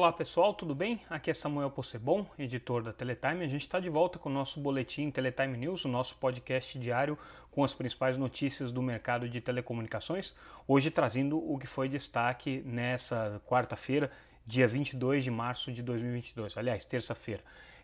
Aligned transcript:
Olá 0.00 0.14
pessoal, 0.14 0.54
tudo 0.54 0.74
bem? 0.74 0.98
Aqui 1.10 1.30
é 1.30 1.34
Samuel 1.34 1.70
Possebon, 1.70 2.24
editor 2.38 2.82
da 2.82 2.90
Teletime. 2.90 3.44
A 3.44 3.46
gente 3.46 3.60
está 3.60 3.78
de 3.78 3.90
volta 3.90 4.18
com 4.18 4.30
o 4.30 4.32
nosso 4.32 4.58
boletim 4.58 5.10
Teletime 5.10 5.58
News, 5.58 5.84
o 5.84 5.88
nosso 5.88 6.16
podcast 6.16 6.78
diário 6.78 7.18
com 7.50 7.62
as 7.62 7.74
principais 7.74 8.16
notícias 8.16 8.72
do 8.72 8.80
mercado 8.80 9.28
de 9.28 9.42
telecomunicações. 9.42 10.32
Hoje 10.66 10.90
trazendo 10.90 11.36
o 11.36 11.58
que 11.58 11.66
foi 11.66 11.86
destaque 11.86 12.62
nessa 12.64 13.42
quarta-feira, 13.46 14.10
dia 14.46 14.66
22 14.66 15.22
de 15.22 15.30
março 15.30 15.70
de 15.70 15.82
2022. 15.82 16.56
Aliás, 16.56 16.86
terça-feira. 16.86 17.42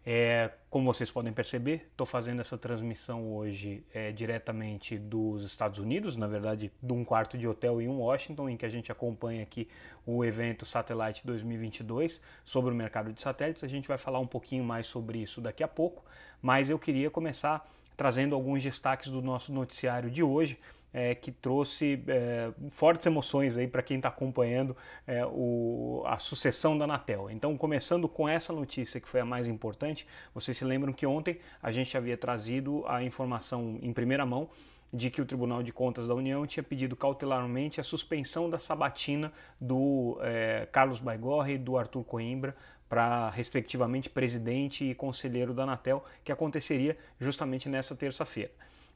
É, 0.09 0.53
como 0.71 0.95
vocês 0.95 1.11
podem 1.11 1.33
perceber, 1.33 1.89
estou 1.91 2.07
fazendo 2.07 2.41
essa 2.41 2.57
transmissão 2.57 3.35
hoje 3.35 3.85
é, 3.93 4.13
diretamente 4.13 4.97
dos 4.97 5.43
Estados 5.43 5.81
Unidos, 5.81 6.15
na 6.15 6.29
verdade, 6.29 6.71
de 6.81 6.93
um 6.93 7.05
quarto 7.05 7.37
de 7.37 7.49
hotel 7.49 7.83
em 7.83 7.89
Washington, 7.89 8.49
em 8.49 8.57
que 8.57 8.65
a 8.65 8.69
gente 8.69 8.93
acompanha 8.93 9.43
aqui 9.43 9.69
o 10.07 10.25
evento 10.25 10.65
Satellite 10.65 11.27
2022 11.27 12.21
sobre 12.45 12.73
o 12.73 12.77
mercado 12.77 13.13
de 13.13 13.21
satélites. 13.21 13.65
A 13.65 13.69
gente 13.69 13.89
vai 13.89 13.99
falar 13.99 14.21
um 14.21 14.29
pouquinho 14.29 14.63
mais 14.63 14.87
sobre 14.87 15.19
isso 15.19 15.41
daqui 15.41 15.65
a 15.65 15.69
pouco, 15.69 16.05
mas 16.41 16.71
eu 16.71 16.79
queria 16.79 17.11
começar 17.11 17.69
trazendo 17.97 18.37
alguns 18.37 18.63
destaques 18.63 19.11
do 19.11 19.21
nosso 19.21 19.53
noticiário 19.53 20.09
de 20.09 20.23
hoje 20.23 20.57
é, 20.97 21.15
que 21.15 21.31
trouxe 21.31 22.03
é, 22.09 22.51
fortes 22.71 23.07
emoções 23.07 23.55
aí 23.59 23.69
para 23.69 23.83
quem 23.83 23.99
está 23.99 24.09
acompanhando 24.09 24.75
é, 25.07 25.27
o, 25.27 26.03
a 26.07 26.17
sucessão 26.17 26.77
da 26.77 26.85
Anatel. 26.85 27.31
Então, 27.31 27.55
começando 27.55 28.09
com 28.09 28.27
essa 28.27 28.51
notícia 28.51 28.99
que 28.99 29.07
foi 29.07 29.21
a 29.21 29.25
mais 29.25 29.47
importante, 29.47 30.07
vocês 30.33 30.57
se 30.57 30.65
lembram 30.65 30.95
que 30.95 31.07
ontem 31.07 31.39
a 31.63 31.71
gente 31.71 31.95
havia 31.99 32.17
trazido 32.17 32.83
a 32.89 33.03
informação 33.03 33.79
em 33.83 33.93
primeira 33.93 34.25
mão 34.25 34.49
de 34.91 35.11
que 35.11 35.21
o 35.21 35.27
Tribunal 35.27 35.63
de 35.63 35.71
Contas 35.71 36.09
da 36.09 36.15
União 36.15 36.47
tinha 36.47 36.63
pedido 36.63 36.97
cautelarmente 36.97 37.79
a 37.79 37.85
suspensão 37.85 38.49
da 38.49 38.59
sabatina 38.59 39.31
do 39.61 40.17
é, 40.23 40.67
Carlos 40.73 40.99
Baigorre 40.99 41.55
e 41.55 41.59
do 41.59 41.77
Arthur 41.77 42.05
Coimbra 42.05 42.57
para, 42.89 43.29
respectivamente, 43.29 44.09
presidente 44.09 44.83
e 44.83 44.95
conselheiro 44.95 45.53
da 45.53 45.65
Anatel, 45.65 46.03
que 46.25 46.33
aconteceria 46.33 46.97
justamente 47.21 47.69
nessa 47.69 47.95
terça-feira. 47.95 48.53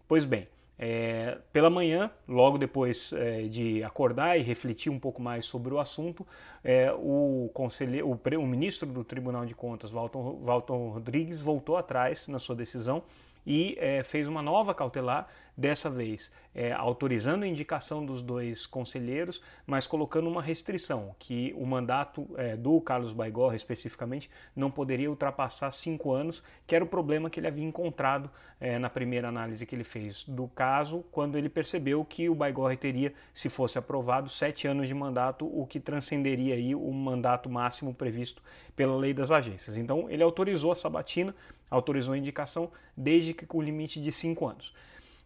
Pois 0.09 0.25
bem, 0.25 0.49
é, 0.83 1.37
pela 1.53 1.69
manhã, 1.69 2.11
logo 2.27 2.57
depois 2.57 3.13
é, 3.13 3.43
de 3.43 3.85
acordar 3.85 4.39
e 4.39 4.43
refletir 4.43 4.91
um 4.91 4.99
pouco 4.99 5.21
mais 5.21 5.45
sobre 5.45 5.75
o 5.75 5.79
assunto, 5.79 6.27
é, 6.65 6.91
o, 6.91 7.51
conselheiro, 7.53 8.09
o, 8.09 8.39
o, 8.39 8.47
ministro 8.47 8.89
do 8.89 9.05
Tribunal 9.05 9.45
de 9.45 9.55
Contas, 9.55 9.93
Walton, 9.93 10.41
Walton 10.43 10.89
Rodrigues, 10.89 11.39
voltou 11.39 11.77
atrás 11.77 12.27
na 12.29 12.39
sua 12.39 12.57
decisão 12.57 13.03
e 13.47 13.77
é, 13.79 14.03
fez 14.03 14.27
uma 14.27 14.41
nova 14.41 14.73
cautelar, 14.73 15.29
dessa 15.61 15.91
vez 15.91 16.33
é, 16.55 16.73
autorizando 16.73 17.43
a 17.43 17.47
indicação 17.47 18.05
dos 18.05 18.23
dois 18.23 18.65
conselheiros, 18.65 19.43
mas 19.67 19.87
colocando 19.87 20.27
uma 20.27 20.41
restrição, 20.41 21.15
que 21.19 21.55
o 21.57 21.67
mandato 21.67 22.27
é, 22.37 22.57
do 22.57 22.81
Carlos 22.81 23.13
Baigorra 23.13 23.55
especificamente 23.55 24.31
não 24.57 24.71
poderia 24.71 25.11
ultrapassar 25.11 25.71
cinco 25.71 26.13
anos, 26.13 26.43
que 26.67 26.75
era 26.75 26.83
o 26.83 26.89
problema 26.89 27.29
que 27.29 27.39
ele 27.39 27.47
havia 27.47 27.65
encontrado 27.65 28.31
é, 28.59 28.79
na 28.79 28.89
primeira 28.89 29.29
análise 29.29 29.67
que 29.67 29.75
ele 29.75 29.85
fez 29.85 30.25
do 30.25 30.49
caso, 30.49 31.05
quando 31.13 31.37
ele 31.37 31.49
percebeu 31.49 32.05
que 32.05 32.29
o 32.29 32.35
Baigorra 32.35 32.75
teria, 32.75 33.13
se 33.35 33.51
fosse 33.51 33.79
aprovado, 33.79 34.31
sete 34.31 34.67
anos 34.67 34.89
de 34.89 34.95
mandato, 34.95 35.47
o 35.47 35.67
que 35.67 35.79
transcenderia 35.79 36.55
aí 36.55 36.75
o 36.75 36.91
mandato 36.91 37.51
máximo 37.51 37.93
previsto 37.93 38.43
pela 38.75 38.97
lei 38.97 39.13
das 39.13 39.31
agências. 39.31 39.77
Então 39.77 40.09
ele 40.09 40.23
autorizou 40.23 40.73
a 40.73 40.75
sabatina, 40.75 41.35
autorizou 41.71 42.15
a 42.15 42.19
indicação, 42.19 42.71
desde 42.97 43.35
que 43.35 43.45
com 43.45 43.59
o 43.59 43.63
limite 43.63 44.01
de 44.01 44.11
cinco 44.11 44.47
anos. 44.47 44.75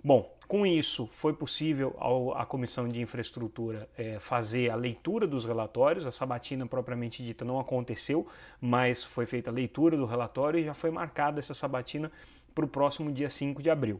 Bom, 0.06 0.30
com 0.46 0.66
isso 0.66 1.06
foi 1.06 1.32
possível 1.32 1.96
à 2.36 2.44
Comissão 2.44 2.86
de 2.86 3.00
Infraestrutura 3.00 3.88
é, 3.96 4.18
fazer 4.20 4.68
a 4.68 4.74
leitura 4.74 5.26
dos 5.26 5.46
relatórios. 5.46 6.04
A 6.04 6.12
sabatina 6.12 6.66
propriamente 6.66 7.24
dita 7.24 7.42
não 7.42 7.58
aconteceu, 7.58 8.28
mas 8.60 9.02
foi 9.02 9.24
feita 9.24 9.48
a 9.48 9.52
leitura 9.52 9.96
do 9.96 10.04
relatório 10.04 10.60
e 10.60 10.64
já 10.64 10.74
foi 10.74 10.90
marcada 10.90 11.38
essa 11.38 11.54
sabatina 11.54 12.12
para 12.54 12.66
o 12.66 12.68
próximo 12.68 13.10
dia 13.10 13.30
5 13.30 13.62
de 13.62 13.70
abril. 13.70 13.98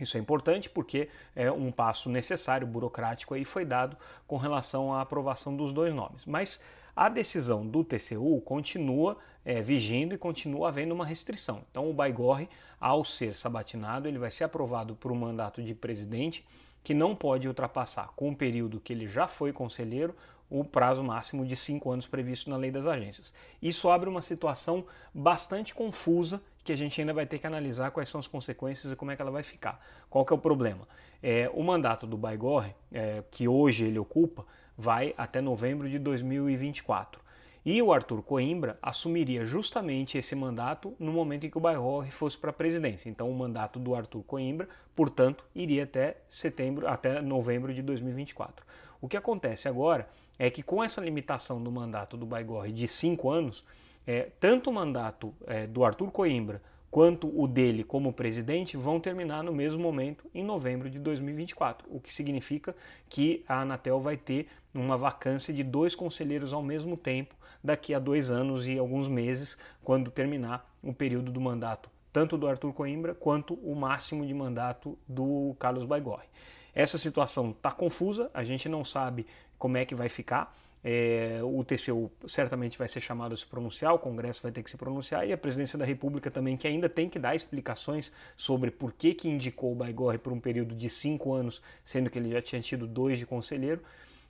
Isso 0.00 0.16
é 0.16 0.20
importante 0.20 0.68
porque 0.68 1.08
é 1.36 1.52
um 1.52 1.70
passo 1.70 2.10
necessário, 2.10 2.66
burocrático 2.66 3.34
aí 3.34 3.44
foi 3.44 3.64
dado 3.64 3.96
com 4.26 4.36
relação 4.36 4.92
à 4.92 5.02
aprovação 5.02 5.54
dos 5.54 5.72
dois 5.72 5.94
nomes. 5.94 6.26
Mas 6.26 6.60
a 6.94 7.08
decisão 7.08 7.66
do 7.66 7.82
TCU 7.82 8.40
continua 8.42 9.16
é, 9.44 9.60
vigindo 9.60 10.14
e 10.14 10.18
continua 10.18 10.68
havendo 10.68 10.94
uma 10.94 11.06
restrição. 11.06 11.62
Então, 11.70 11.88
o 11.88 11.94
Baigorre, 11.94 12.48
ao 12.80 13.04
ser 13.04 13.34
sabatinado, 13.34 14.06
ele 14.06 14.18
vai 14.18 14.30
ser 14.30 14.44
aprovado 14.44 14.94
por 14.94 15.10
um 15.10 15.16
mandato 15.16 15.62
de 15.62 15.74
presidente 15.74 16.44
que 16.84 16.94
não 16.94 17.14
pode 17.14 17.46
ultrapassar, 17.46 18.08
com 18.16 18.30
o 18.30 18.36
período 18.36 18.80
que 18.80 18.92
ele 18.92 19.06
já 19.06 19.28
foi 19.28 19.52
conselheiro, 19.52 20.14
o 20.50 20.62
prazo 20.62 21.02
máximo 21.02 21.46
de 21.46 21.56
cinco 21.56 21.90
anos 21.90 22.06
previsto 22.06 22.50
na 22.50 22.56
lei 22.56 22.70
das 22.70 22.86
agências. 22.86 23.32
Isso 23.62 23.88
abre 23.88 24.08
uma 24.08 24.20
situação 24.20 24.84
bastante 25.14 25.74
confusa 25.74 26.42
que 26.62 26.72
a 26.72 26.76
gente 26.76 27.00
ainda 27.00 27.14
vai 27.14 27.24
ter 27.24 27.38
que 27.38 27.46
analisar 27.46 27.90
quais 27.90 28.08
são 28.08 28.20
as 28.20 28.26
consequências 28.26 28.92
e 28.92 28.96
como 28.96 29.10
é 29.10 29.16
que 29.16 29.22
ela 29.22 29.30
vai 29.30 29.42
ficar. 29.42 29.80
Qual 30.10 30.24
que 30.24 30.32
é 30.32 30.36
o 30.36 30.38
problema? 30.38 30.86
É, 31.22 31.50
o 31.54 31.62
mandato 31.62 32.06
do 32.06 32.18
Baigorre, 32.18 32.74
é, 32.92 33.22
que 33.30 33.48
hoje 33.48 33.86
ele 33.86 33.98
ocupa, 33.98 34.44
vai 34.82 35.14
até 35.16 35.40
novembro 35.40 35.88
de 35.88 35.96
2024. 35.96 37.22
E 37.64 37.80
o 37.80 37.92
Arthur 37.92 38.20
Coimbra 38.22 38.76
assumiria 38.82 39.44
justamente 39.44 40.18
esse 40.18 40.34
mandato 40.34 40.96
no 40.98 41.12
momento 41.12 41.46
em 41.46 41.50
que 41.50 41.56
o 41.56 41.60
Bairro 41.60 42.04
fosse 42.10 42.36
para 42.36 42.50
a 42.50 42.52
presidência. 42.52 43.08
Então 43.08 43.30
o 43.30 43.34
mandato 43.34 43.78
do 43.78 43.94
Arthur 43.94 44.24
Coimbra, 44.24 44.68
portanto, 44.96 45.44
iria 45.54 45.84
até 45.84 46.16
setembro, 46.28 46.88
até 46.88 47.22
novembro 47.22 47.72
de 47.72 47.80
2024. 47.80 48.66
O 49.00 49.06
que 49.06 49.16
acontece 49.16 49.68
agora 49.68 50.08
é 50.36 50.50
que 50.50 50.64
com 50.64 50.82
essa 50.82 51.00
limitação 51.00 51.62
do 51.62 51.70
mandato 51.70 52.16
do 52.16 52.26
Baigorre 52.26 52.72
de 52.72 52.88
cinco 52.88 53.30
anos, 53.30 53.64
é, 54.04 54.30
tanto 54.40 54.68
o 54.68 54.72
mandato 54.72 55.32
é, 55.46 55.64
do 55.68 55.84
Arthur 55.84 56.10
Coimbra 56.10 56.60
quanto 56.92 57.26
o 57.34 57.48
dele 57.48 57.82
como 57.82 58.12
presidente 58.12 58.76
vão 58.76 59.00
terminar 59.00 59.42
no 59.42 59.52
mesmo 59.52 59.82
momento 59.82 60.30
em 60.32 60.44
novembro 60.44 60.88
de 60.88 60.98
2024, 60.98 61.88
o 61.90 61.98
que 61.98 62.14
significa 62.14 62.76
que 63.08 63.42
a 63.48 63.62
Anatel 63.62 63.98
vai 63.98 64.16
ter 64.16 64.46
uma 64.74 64.96
vacância 64.96 65.52
de 65.52 65.64
dois 65.64 65.94
conselheiros 65.94 66.52
ao 66.52 66.62
mesmo 66.62 66.96
tempo 66.96 67.34
daqui 67.64 67.94
a 67.94 67.98
dois 67.98 68.30
anos 68.30 68.66
e 68.66 68.78
alguns 68.78 69.08
meses, 69.08 69.56
quando 69.82 70.10
terminar 70.10 70.70
o 70.82 70.92
período 70.92 71.32
do 71.32 71.40
mandato 71.40 71.90
tanto 72.12 72.36
do 72.36 72.46
Arthur 72.46 72.72
Coimbra 72.72 73.14
quanto 73.14 73.54
o 73.54 73.74
máximo 73.74 74.26
de 74.26 74.34
mandato 74.34 74.98
do 75.08 75.56
Carlos 75.58 75.84
Baigorre. 75.84 76.26
Essa 76.74 76.98
situação 76.98 77.50
está 77.50 77.70
confusa, 77.70 78.30
a 78.34 78.44
gente 78.44 78.68
não 78.68 78.84
sabe 78.84 79.26
como 79.58 79.78
é 79.78 79.84
que 79.84 79.94
vai 79.94 80.08
ficar. 80.08 80.54
É, 80.84 81.38
o 81.42 81.62
TCU 81.62 82.10
certamente 82.26 82.76
vai 82.76 82.88
ser 82.88 83.00
chamado 83.00 83.34
a 83.34 83.36
se 83.36 83.46
pronunciar, 83.46 83.94
o 83.94 83.98
Congresso 83.98 84.42
vai 84.42 84.50
ter 84.50 84.62
que 84.64 84.70
se 84.70 84.76
pronunciar 84.76 85.26
e 85.26 85.32
a 85.32 85.38
Presidência 85.38 85.78
da 85.78 85.84
República 85.84 86.30
também, 86.30 86.56
que 86.56 86.66
ainda 86.66 86.88
tem 86.88 87.08
que 87.08 87.20
dar 87.20 87.36
explicações 87.36 88.10
sobre 88.36 88.70
por 88.70 88.92
que, 88.92 89.14
que 89.14 89.28
indicou 89.28 89.72
o 89.72 89.76
Baigorre 89.76 90.18
por 90.18 90.32
um 90.32 90.40
período 90.40 90.74
de 90.74 90.90
cinco 90.90 91.32
anos, 91.32 91.62
sendo 91.84 92.10
que 92.10 92.18
ele 92.18 92.32
já 92.32 92.42
tinha 92.42 92.60
tido 92.60 92.86
dois 92.86 93.18
de 93.18 93.26
conselheiro. 93.26 93.80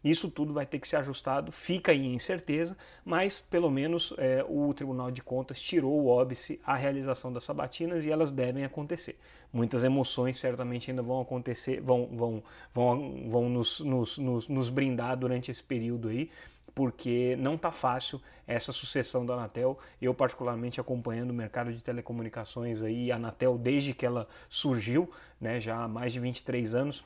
Isso 0.05 0.31
tudo 0.31 0.53
vai 0.53 0.67
ter 0.67 0.79
que 0.79 0.89
ser 0.89 0.97
ajustado, 0.97 1.53
fica 1.53 1.93
aí 1.93 2.07
incerteza, 2.07 2.77
mas 3.05 3.39
pelo 3.39 3.71
menos 3.71 4.13
é, 4.19 4.45
o 4.49 4.75
Tribunal 4.75 5.11
de 5.11 5.23
Contas 5.23 5.61
tirou 5.61 5.93
o 5.93 6.09
óbice 6.09 6.61
à 6.65 6.75
realização 6.75 7.33
das 7.33 7.45
sabatinas 7.45 8.05
e 8.05 8.11
elas 8.11 8.33
devem 8.33 8.65
acontecer. 8.65 9.17
Muitas 9.53 9.85
emoções 9.85 10.41
certamente 10.41 10.91
ainda 10.91 11.03
vão 11.03 11.21
acontecer, 11.21 11.81
vão, 11.81 12.09
vão, 12.13 12.43
vão, 12.75 13.29
vão 13.29 13.49
nos, 13.49 13.81
nos, 13.81 14.19
nos, 14.19 14.49
nos 14.49 14.71
brindar 14.71 15.17
durante 15.17 15.51
esse 15.51 15.63
período 15.63 16.09
aí, 16.09 16.31
porque 16.75 17.37
não 17.37 17.55
está 17.55 17.71
fácil 17.71 18.21
essa 18.47 18.73
sucessão 18.73 19.25
da 19.25 19.35
Anatel. 19.35 19.79
Eu, 20.01 20.15
particularmente, 20.15 20.81
acompanhando 20.81 21.31
o 21.31 21.35
mercado 21.35 21.73
de 21.73 21.83
telecomunicações 21.83 22.83
aí, 22.83 23.13
a 23.13 23.17
Anatel 23.17 23.59
desde 23.59 23.93
que 23.93 24.07
ela 24.07 24.27
surgiu, 24.49 25.11
né, 25.41 25.61
já 25.61 25.77
há 25.77 25.89
mais 25.89 26.13
de 26.13 26.21
23 26.21 26.75
anos, 26.75 27.05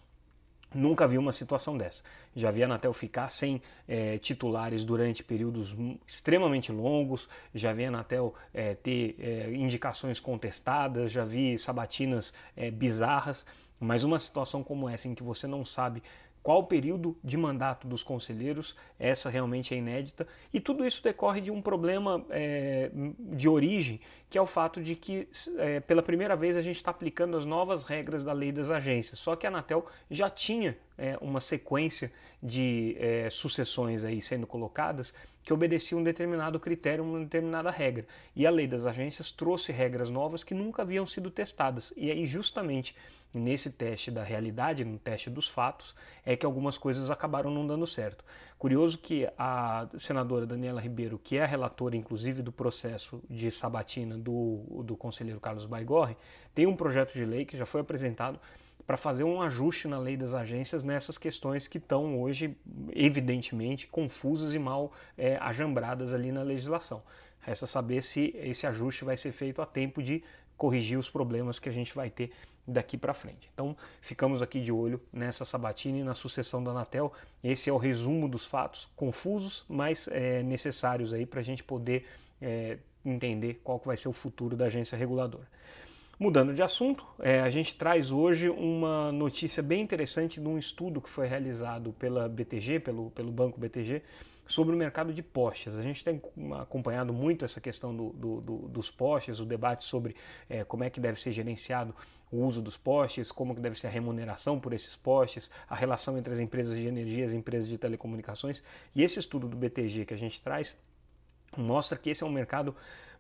Nunca 0.75 1.07
vi 1.07 1.17
uma 1.17 1.33
situação 1.33 1.77
dessa. 1.77 2.03
Já 2.35 2.51
vi 2.51 2.63
a 2.63 2.67
Anatel 2.67 2.93
ficar 2.93 3.31
sem 3.31 3.63
é, 3.89 4.19
titulares 4.19 4.85
durante 4.85 5.23
períodos 5.23 5.75
extremamente 6.07 6.71
longos, 6.73 7.29
já 7.55 7.73
vi 7.73 7.85
a 7.85 7.89
Anatel 7.89 8.35
é, 8.53 8.75
ter 8.75 9.17
é, 9.19 9.51
indicações 9.53 10.21
contestadas, 10.21 11.13
já 11.13 11.25
vi 11.25 11.59
sabatinas 11.59 12.33
bizarras, 12.75 13.47
mas 13.79 14.05
uma 14.05 14.19
situação 14.19 14.63
como 14.63 14.89
essa, 14.89 15.09
em 15.09 15.15
que 15.15 15.23
você 15.23 15.47
não 15.47 15.65
sabe 15.65 16.03
qual 16.47 16.61
o 16.61 16.63
período 16.63 17.19
de 17.25 17.37
mandato 17.37 17.89
dos 17.89 18.05
conselheiros, 18.05 18.77
essa 19.01 19.29
realmente 19.29 19.75
é 19.75 19.79
inédita, 19.79 20.29
e 20.55 20.61
tudo 20.61 20.87
isso 20.87 21.03
decorre 21.03 21.41
de 21.41 21.51
um 21.51 21.61
problema 21.61 22.25
é, 22.31 22.89
de 23.19 23.49
origem, 23.49 23.99
que 24.31 24.39
é 24.39 24.41
o 24.41 24.47
fato 24.47 24.81
de 24.81 24.95
que 24.95 25.29
é, 25.59 25.81
pela 25.81 26.05
primeira 26.05 26.37
vez 26.37 26.57
a 26.57 26.63
gente 26.63 26.77
está 26.77 26.93
aplicando 26.93 27.37
as 27.37 27.45
novas 27.45 27.83
regras 27.83 28.23
da 28.23 28.33
lei 28.33 28.53
das 28.53 28.71
agências, 28.71 29.19
só 29.19 29.35
que 29.35 29.45
a 29.45 29.49
Anatel 29.51 29.87
já 30.09 30.31
tinha 30.31 30.79
é, 30.97 31.19
uma 31.21 31.41
sequência 31.41 32.13
de 32.43 32.97
é, 32.99 33.29
sucessões 33.31 34.05
aí 34.05 34.23
sendo 34.23 34.47
colocadas 34.47 35.15
que 35.43 35.53
obedeciam 35.53 36.01
um 36.01 36.05
determinado 36.05 36.59
critério, 36.59 37.05
uma 37.05 37.21
determinada 37.21 37.71
regra. 37.71 38.05
E 38.35 38.47
a 38.47 38.51
lei 38.51 38.67
das 38.67 38.85
agências 38.85 39.31
trouxe 39.31 39.71
regras 39.71 40.11
novas 40.11 40.43
que 40.43 40.53
nunca 40.53 40.83
haviam 40.83 41.07
sido 41.07 41.31
testadas. 41.31 41.93
E 41.97 42.11
aí, 42.11 42.27
justamente 42.27 42.97
nesse 43.33 43.71
teste 43.71 44.11
da 44.11 44.25
realidade, 44.25 44.85
no 44.85 44.99
teste 44.99 45.31
dos 45.31 45.49
fatos, 45.49 45.95
é 46.25 46.37
é 46.37 46.39
que 46.39 46.45
algumas 46.45 46.77
coisas 46.77 47.11
acabaram 47.11 47.51
não 47.51 47.67
dando 47.67 47.87
certo. 47.87 48.23
Curioso 48.59 48.99
que 48.99 49.27
a 49.39 49.89
senadora 49.99 50.47
Daniela 50.47 50.81
Ribeiro, 50.81 51.19
que 51.19 51.39
é 51.39 51.43
a 51.43 51.47
relatora 51.47 51.97
inclusive 51.97 52.43
do 52.43 52.53
processo 52.53 53.23
de 53.29 53.51
sabatina 53.51 54.19
do, 54.19 54.83
do 54.85 54.97
conselheiro 54.97 55.41
Carlos 55.41 55.65
Baigorre, 55.65 56.17
tem 56.55 56.67
um 56.67 56.77
projeto 56.77 57.15
de 57.15 57.25
lei 57.25 57.47
que 57.47 57.57
já 57.57 57.65
foi 57.65 57.81
apresentado 57.81 58.39
para 58.87 58.97
fazer 58.97 59.25
um 59.25 59.43
ajuste 59.43 59.89
na 59.89 59.99
lei 59.99 60.17
das 60.17 60.33
agências 60.33 60.85
nessas 60.85 61.19
questões 61.19 61.67
que 61.67 61.79
estão 61.79 62.21
hoje, 62.21 62.57
evidentemente, 62.95 63.87
confusas 63.87 64.55
e 64.55 64.59
mal 64.59 64.93
é, 65.19 65.37
ajambradas 65.39 66.15
ali 66.15 66.31
na 66.31 66.43
legislação. 66.43 67.03
Resta 67.41 67.67
saber 67.67 68.03
se 68.03 68.35
esse 68.37 68.67
ajuste 68.67 69.05
vai 69.05 69.17
ser 69.17 69.33
feito 69.33 69.61
a 69.61 69.67
tempo 69.67 70.03
de 70.03 70.23
corrigir 70.57 70.99
os 70.99 71.11
problemas 71.11 71.59
que 71.59 71.69
a 71.69 71.73
gente 71.73 71.95
vai 71.95 72.11
ter 72.11 72.31
daqui 72.67 72.97
para 72.97 73.15
frente. 73.15 73.49
Então, 73.55 73.77
ficamos 74.01 74.43
aqui 74.43 74.61
de 74.61 74.73
olho 74.73 75.01
nessa 75.13 75.45
sabatina 75.45 75.99
e 75.99 76.03
na 76.03 76.15
sucessão 76.15 76.63
da 76.63 76.73
Anatel. 76.73 77.13
Esse 77.43 77.71
é 77.71 77.73
o 77.73 77.77
resumo 77.77 78.29
dos 78.29 78.45
fatos 78.45 78.89
confusos, 78.97 79.65
mas 79.69 80.09
é, 80.09 80.43
necessários 80.43 81.13
aí 81.13 81.25
para 81.25 81.41
a 81.41 81.45
gente 81.45 81.63
poder 81.63 82.07
é, 82.41 82.79
entender 83.05 83.61
qual 83.63 83.79
que 83.79 83.87
vai 83.87 83.97
ser 83.97 84.09
o 84.09 84.13
futuro 84.13 84.57
da 84.57 84.67
agência 84.67 84.97
reguladora. 84.99 85.47
Mudando 86.19 86.55
de 86.55 86.63
assunto, 86.63 87.07
é, 87.19 87.41
a 87.41 87.51
gente 87.51 87.75
traz 87.75 88.11
hoje 88.11 88.49
uma 88.49 89.13
notícia 89.13 89.63
bem 89.63 89.83
interessante 89.83 90.41
de 90.41 90.49
um 90.49 90.57
estudo 90.57 90.99
que 90.99 91.11
foi 91.11 91.27
realizado 91.27 91.93
pela 91.93 92.27
BTG, 92.27 92.81
pelo, 92.81 93.11
pelo 93.11 93.31
Banco 93.31 93.61
BTG, 93.61 94.03
sobre 94.47 94.75
o 94.75 94.79
mercado 94.79 95.13
de 95.13 95.23
postes. 95.23 95.77
A 95.77 95.83
gente 95.83 96.03
tem 96.03 96.23
acompanhado 96.59 97.13
muito 97.13 97.45
essa 97.45 97.61
questão 97.61 97.95
do, 97.95 98.15
do, 98.15 98.41
do, 98.41 98.57
dos 98.69 98.91
postes, 98.91 99.41
o 99.41 99.45
debate 99.45 99.85
sobre 99.85 100.17
é, 100.49 100.65
como 100.65 100.85
é 100.85 100.89
que 100.89 100.99
deve 101.01 101.21
ser 101.21 101.33
gerenciado 101.33 101.95
o 102.33 102.39
uso 102.39 102.63
dos 102.63 102.79
postes, 102.79 103.31
como 103.31 103.55
que 103.55 103.61
deve 103.61 103.79
ser 103.79 103.89
a 103.89 103.91
remuneração 103.91 104.59
por 104.59 104.73
esses 104.73 104.97
postes, 104.97 105.51
a 105.69 105.75
relação 105.75 106.17
entre 106.17 106.33
as 106.33 106.41
empresas 106.41 106.79
de 106.79 106.87
energia 106.87 107.25
e 107.25 107.27
as 107.27 107.33
empresas 107.33 107.69
de 107.69 107.77
telecomunicações. 107.77 108.63
E 108.95 109.03
esse 109.03 109.19
estudo 109.19 109.47
do 109.47 109.57
BTG 109.57 110.07
que 110.07 110.15
a 110.15 110.19
gente 110.19 110.41
traz 110.41 110.75
mostra 111.59 111.99
que 111.99 112.09
esse 112.09 112.23
é 112.23 112.27
um 112.27 112.33
mercado 112.33 112.75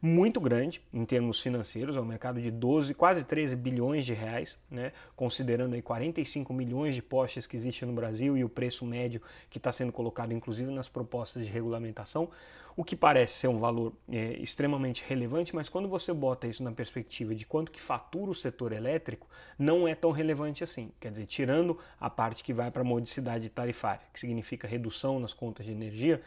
muito 0.07 0.41
grande 0.41 0.81
em 0.95 1.05
termos 1.05 1.41
financeiros, 1.41 1.97
é 1.97 2.01
um 2.01 2.05
mercado 2.05 2.41
de 2.41 2.51
12, 2.51 2.95
quase 2.95 3.25
13 3.25 3.57
bilhões 3.57 4.07
de 4.07 4.15
reais, 4.15 4.57
né? 4.71 4.93
considerando 5.15 5.75
aí 5.75 5.83
45 5.83 6.55
milhões 6.55 6.95
de 6.95 7.03
postes 7.03 7.47
que 7.47 7.57
existem 7.57 7.89
no 7.89 7.95
Brasil 7.95 8.37
e 8.37 8.45
o 8.45 8.49
preço 8.49 8.87
médio 8.87 9.21
que 9.51 9.59
está 9.59 9.73
sendo 9.73 9.93
colocado 9.93 10.33
inclusive 10.33 10.71
nas 10.71 10.89
propostas 10.89 11.45
de 11.45 11.53
regulamentação, 11.53 12.31
o 12.77 12.85
que 12.85 12.95
parece 12.95 13.33
ser 13.33 13.49
um 13.49 13.59
valor 13.59 13.95
é, 14.09 14.35
extremamente 14.35 15.03
relevante, 15.09 15.55
mas 15.55 15.69
quando 15.69 15.89
você 15.89 16.13
bota 16.13 16.47
isso 16.47 16.63
na 16.63 16.71
perspectiva 16.71 17.35
de 17.35 17.47
quanto 17.47 17.73
que 17.73 17.81
fatura 17.81 18.31
o 18.31 18.35
setor 18.35 18.73
elétrico, 18.73 19.27
não 19.59 19.89
é 19.89 19.95
tão 19.95 20.11
relevante 20.11 20.63
assim. 20.63 20.93
Quer 21.01 21.11
dizer, 21.11 21.25
tirando 21.25 21.79
a 21.99 22.11
parte 22.11 22.45
que 22.45 22.53
vai 22.53 22.71
para 22.71 22.83
a 22.83 22.85
modicidade 22.85 23.49
tarifária, 23.49 24.03
que 24.13 24.21
significa 24.21 24.69
redução 24.69 25.19
nas 25.19 25.33
contas 25.33 25.65
de 25.65 25.73
energia, 25.73 26.23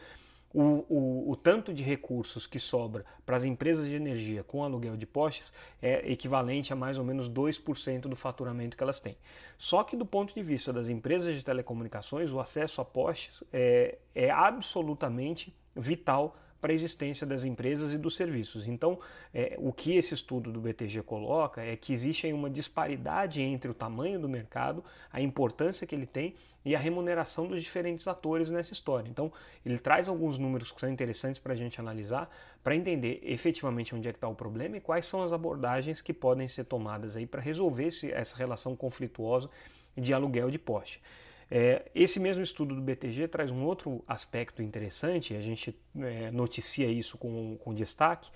o, 0.53 0.85
o, 0.89 1.31
o, 1.31 1.35
tanto 1.35 1.73
de 1.73 1.83
recursos 1.83 2.47
que 2.47 2.59
sobra 2.59 3.05
para 3.25 3.37
as 3.37 3.43
empresas 3.43 3.85
de 3.85 3.93
energia 3.93 4.43
com 4.43 4.63
aluguel 4.63 4.97
de 4.97 5.05
postes 5.05 5.53
é 5.81 6.11
equivalente 6.11 6.73
a 6.73 6.75
mais 6.75 6.97
ou 6.97 7.03
menos 7.03 7.29
2% 7.29 8.01
do 8.01 8.15
faturamento 8.15 8.75
que 8.75 8.81
elas 8.81 8.99
têm. 8.99 9.15
Só 9.57 9.83
que 9.83 9.95
do 9.95 10.05
ponto 10.05 10.33
de 10.33 10.41
vista 10.41 10.73
das 10.73 10.89
empresas 10.89 11.35
de 11.35 11.45
telecomunicações, 11.45 12.31
o 12.31 12.39
acesso 12.39 12.81
a 12.81 12.85
postes 12.85 13.43
é, 13.53 13.99
é 14.15 14.31
absolutamente 14.31 15.55
vital 15.75 16.35
para 16.59 16.71
a 16.71 16.75
existência 16.75 17.25
das 17.25 17.45
empresas 17.45 17.93
e 17.93 17.97
dos 17.97 18.15
serviços. 18.15 18.67
Então, 18.67 18.99
é, 19.33 19.55
o 19.57 19.71
que 19.71 19.95
esse 19.95 20.13
estudo 20.13 20.51
do 20.51 20.59
BTG 20.59 21.01
coloca 21.03 21.61
é 21.61 21.75
que 21.75 21.93
existe 21.93 22.31
uma 22.31 22.49
disparidade 22.49 23.41
entre 23.41 23.69
o 23.69 23.73
tamanho 23.73 24.19
do 24.19 24.27
mercado, 24.27 24.83
a 25.11 25.21
importância 25.21 25.87
que 25.87 25.95
ele 25.95 26.05
tem 26.05 26.35
e 26.65 26.75
a 26.75 26.79
remuneração 26.79 27.47
dos 27.47 27.63
diferentes 27.63 28.07
atores 28.07 28.51
nessa 28.51 28.73
história. 28.73 29.09
Então, 29.09 29.31
ele 29.65 29.77
traz 29.77 30.07
alguns 30.07 30.37
números 30.37 30.71
que 30.71 30.79
são 30.79 30.89
interessantes 30.89 31.39
para 31.39 31.53
a 31.53 31.55
gente 31.55 31.79
analisar, 31.79 32.29
para 32.61 32.75
entender 32.75 33.19
efetivamente 33.23 33.95
onde 33.95 34.09
é 34.09 34.11
que 34.11 34.17
está 34.17 34.27
o 34.27 34.35
problema 34.35 34.77
e 34.77 34.81
quais 34.81 35.05
são 35.05 35.23
as 35.23 35.31
abordagens 35.31 36.01
que 36.01 36.13
podem 36.13 36.47
ser 36.47 36.65
tomadas 36.65 37.15
aí 37.15 37.25
para 37.25 37.41
resolver 37.41 37.87
esse, 37.87 38.11
essa 38.11 38.35
relação 38.35 38.75
conflituosa 38.75 39.49
de 39.95 40.13
aluguel 40.13 40.51
de 40.51 40.59
poste. 40.59 41.01
É, 41.51 41.89
esse 41.95 42.19
mesmo 42.19 42.43
estudo 42.43 42.75
do 42.75 42.81
BTG 42.81 43.27
traz 43.27 43.49
um 43.49 43.63
outro 43.63 44.03
aspecto 44.07 44.61
interessante, 44.61 45.35
a 45.35 45.41
gente 45.41 45.75
é, 45.97 46.29
noticia 46.31 46.87
isso 46.87 47.17
com, 47.17 47.57
com 47.57 47.73
destaque, 47.73 48.29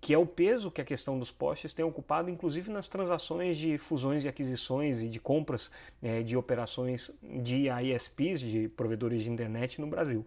que 0.00 0.12
é 0.12 0.18
o 0.18 0.26
peso 0.26 0.70
que 0.70 0.80
a 0.80 0.84
questão 0.84 1.18
dos 1.18 1.30
postes 1.30 1.72
tem 1.72 1.84
ocupado, 1.84 2.28
inclusive 2.28 2.70
nas 2.70 2.88
transações 2.88 3.56
de 3.56 3.78
fusões 3.78 4.24
e 4.24 4.28
aquisições 4.28 5.02
e 5.02 5.08
de 5.08 5.18
compras 5.18 5.70
é, 6.02 6.22
de 6.22 6.36
operações 6.36 7.10
de 7.22 7.68
ISPs, 7.68 8.40
de 8.40 8.68
provedores 8.68 9.22
de 9.22 9.30
internet 9.30 9.80
no 9.80 9.86
Brasil. 9.86 10.26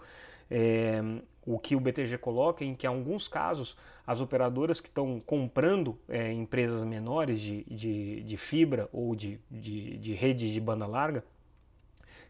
É, 0.50 1.00
o 1.46 1.60
que 1.60 1.76
o 1.76 1.80
BTG 1.80 2.18
coloca 2.18 2.64
é 2.64 2.68
em 2.68 2.74
que, 2.74 2.88
em 2.88 2.90
alguns 2.90 3.28
casos, 3.28 3.78
as 4.06 4.20
operadoras 4.20 4.82
que 4.82 4.88
estão 4.88 5.20
comprando 5.20 5.98
é, 6.10 6.32
empresas 6.32 6.84
menores 6.84 7.40
de, 7.40 7.64
de, 7.66 8.24
de, 8.24 8.38
fibra 8.38 8.90
ou 8.92 9.16
de, 9.16 9.40
de, 9.50 9.98
de 9.98 10.14
redes 10.14 10.52
de 10.52 10.60
banda 10.60 10.88
larga 10.88 11.24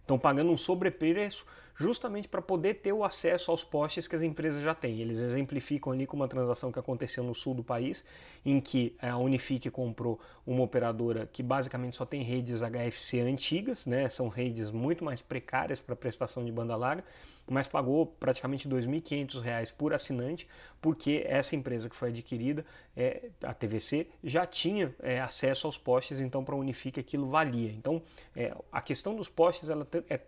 Estão 0.08 0.18
pagando 0.18 0.50
um 0.50 0.56
sobrepreço 0.56 1.46
justamente 1.78 2.28
para 2.28 2.42
poder 2.42 2.76
ter 2.76 2.92
o 2.92 3.04
acesso 3.04 3.52
aos 3.52 3.64
postes 3.64 4.08
que 4.08 4.16
as 4.16 4.22
empresas 4.22 4.64
já 4.64 4.74
têm. 4.74 5.00
Eles 5.00 5.20
exemplificam 5.20 5.94
ali 5.94 6.08
com 6.08 6.16
uma 6.16 6.28
transação 6.28 6.72
que 6.72 6.80
aconteceu 6.80 7.24
no 7.24 7.36
sul 7.36 7.54
do 7.54 7.64
país, 7.64 8.04
em 8.44 8.60
que 8.60 8.96
a 9.00 9.18
Unifique 9.18 9.70
comprou 9.70 10.20
uma 10.46 10.64
operadora 10.64 11.30
que 11.32 11.44
basicamente 11.44 11.96
só 11.96 12.06
tem 12.06 12.24
redes 12.24 12.62
HFC 12.62 13.20
antigas, 13.20 13.86
né? 13.86 14.10
são 14.10 14.28
redes 14.28 14.72
muito 14.72 15.06
mais 15.06 15.22
precárias 15.22 15.80
para 15.80 15.96
prestação 15.96 16.44
de 16.44 16.52
banda 16.52 16.76
larga, 16.76 17.04
mas 17.50 17.68
pagou 17.68 18.06
praticamente 18.06 18.68
R$ 18.68 18.76
2.500 18.76 19.74
por 19.74 19.94
assinante, 19.94 20.48
porque 20.82 21.24
essa 21.26 21.56
empresa 21.56 21.90
que 21.90 21.96
foi 21.96 22.10
adquirida, 22.10 22.66
é, 22.96 23.30
a 23.42 23.54
TVC, 23.54 24.08
já 24.24 24.46
tinha 24.46 24.94
é, 25.02 25.22
acesso 25.22 25.66
aos 25.66 25.78
postes, 25.78 26.20
então 26.20 26.44
para 26.44 26.56
a 26.56 26.58
Unifique 26.58 27.00
aquilo 27.00 27.30
valia. 27.30 27.72
Então 27.72 28.02
é, 28.36 28.54
a 28.72 28.82
questão 28.82 29.16
dos 29.16 29.30
postes 29.30 29.70
ela 29.70 29.88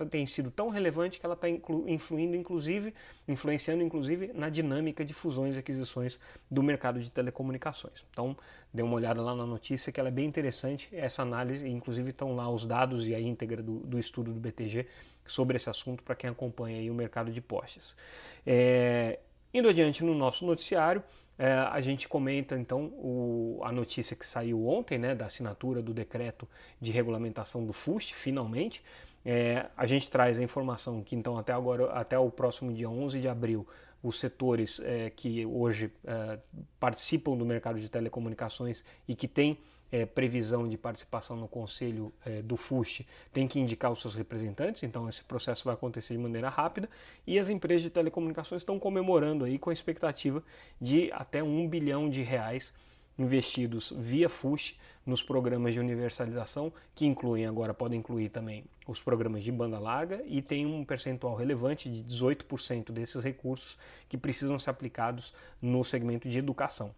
tem 0.10 0.26
sido 0.26 0.50
tão 0.50 0.70
relevante 0.70 1.20
que 1.20 1.26
ela 1.26 1.36
está 1.48 1.72
influindo, 1.88 2.36
inclusive, 2.36 2.94
influenciando 3.28 3.84
inclusive 3.84 4.32
na 4.34 4.50
dinâmica 4.50 5.04
de 5.04 5.14
fusões 5.14 5.56
e 5.56 5.60
aquisições 5.60 6.20
do 6.50 6.62
mercado 6.62 7.02
de 7.02 7.10
telecomunicações. 7.10 8.04
Então 8.12 8.38
dê 8.74 8.82
uma 8.82 8.96
olhada 8.96 9.22
lá 9.22 9.36
na 9.36 9.46
notícia 9.46 9.92
que 9.92 10.00
ela 10.00 10.10
é 10.10 10.12
bem 10.12 10.26
interessante, 10.26 10.90
essa 10.92 11.22
análise, 11.22 11.68
inclusive 11.68 12.12
estão 12.12 12.36
lá 12.36 12.50
os 12.50 12.66
dados 12.66 13.08
e 13.08 13.16
a 13.16 13.20
íntegra 13.20 13.64
do, 13.64 13.80
do 13.80 13.98
estudo 13.98 14.32
do 14.32 14.40
BTG 14.40 14.86
sobre 15.26 15.58
esse 15.58 15.70
assunto 15.70 16.04
para 16.04 16.16
quem 16.16 16.30
acompanha 16.30 16.92
o 16.92 16.96
mercado 16.96 17.32
de 17.32 17.42
postes. 17.42 17.96
É, 18.46 19.20
indo 19.54 19.70
adiante 19.70 20.04
no 20.04 20.14
nosso 20.14 20.46
noticiário, 20.46 21.04
é, 21.40 21.54
a 21.54 21.80
gente 21.80 22.06
comenta 22.10 22.60
então 22.60 22.88
o, 22.98 23.62
a 23.64 23.72
notícia 23.72 24.14
que 24.14 24.26
saiu 24.26 24.68
ontem, 24.68 24.98
né, 24.98 25.16
da 25.16 25.28
assinatura 25.28 25.82
do 25.82 25.94
decreto 25.94 26.46
de 26.82 26.92
regulamentação 26.92 27.66
do 27.66 27.72
FUST, 27.72 28.14
finalmente. 28.14 28.84
É, 29.26 29.68
a 29.76 29.86
gente 29.86 30.10
traz 30.10 30.40
a 30.40 30.44
informação 30.44 31.04
que 31.04 31.16
então 31.16 31.38
até 31.38 31.54
agora, 31.54 31.92
até 31.92 32.18
o 32.18 32.30
próximo 32.30 32.74
dia 32.74 32.90
11 32.90 33.20
de 33.20 33.28
abril, 33.28 33.68
os 34.02 34.20
setores 34.20 34.80
é, 34.84 35.10
que 35.10 35.46
hoje 35.46 35.92
é, 36.06 36.40
participam 36.80 37.36
do 37.36 37.46
mercado 37.46 37.80
de 37.80 37.90
telecomunicações 37.90 38.84
e 39.08 39.16
que 39.16 39.28
têm 39.28 39.58
é, 39.92 40.06
previsão 40.06 40.68
de 40.68 40.78
participação 40.78 41.36
no 41.36 41.48
conselho 41.48 42.14
é, 42.26 42.42
do 42.42 42.56
FUST 42.56 43.06
tem 43.34 43.48
que 43.48 43.60
indicar 43.60 43.92
os 43.92 44.02
seus 44.02 44.16
representantes, 44.16 44.84
então 44.84 45.10
esse 45.10 45.24
processo 45.24 45.66
vai 45.66 45.74
acontecer 45.74 46.14
de 46.14 46.20
maneira 46.20 46.50
rápida. 46.50 46.90
E 47.26 47.40
as 47.40 47.50
empresas 47.50 47.82
de 47.82 47.90
telecomunicações 47.90 48.62
estão 48.62 48.80
comemorando 48.80 49.46
aí 49.46 49.58
com 49.58 49.70
a 49.70 49.74
expectativa 49.74 50.44
de 50.80 51.12
até 51.12 51.44
um 51.44 51.68
bilhão 51.68 52.10
de 52.10 52.22
reais 52.22 52.74
investidos 53.20 53.94
via 53.96 54.30
FUST 54.30 54.80
nos 55.06 55.22
programas 55.22 55.74
de 55.74 55.80
universalização, 55.80 56.72
que 56.96 57.06
incluem 57.06 57.46
agora, 57.46 57.74
podem 57.74 58.00
incluir 58.00 58.30
também 58.30 58.64
os 58.88 59.02
programas 59.02 59.44
de 59.44 59.52
banda 59.52 59.78
larga 59.78 60.24
e 60.26 60.42
tem 60.42 60.66
um 60.66 60.86
percentual 60.86 61.36
relevante 61.36 61.90
de 61.90 62.04
18% 62.04 62.92
desses 62.92 63.24
recursos 63.24 63.78
que 64.08 64.18
precisam 64.18 64.58
ser 64.58 64.70
aplicados 64.70 65.34
no 65.62 65.84
segmento 65.84 66.30
de 66.30 66.38
educação. 66.38 66.94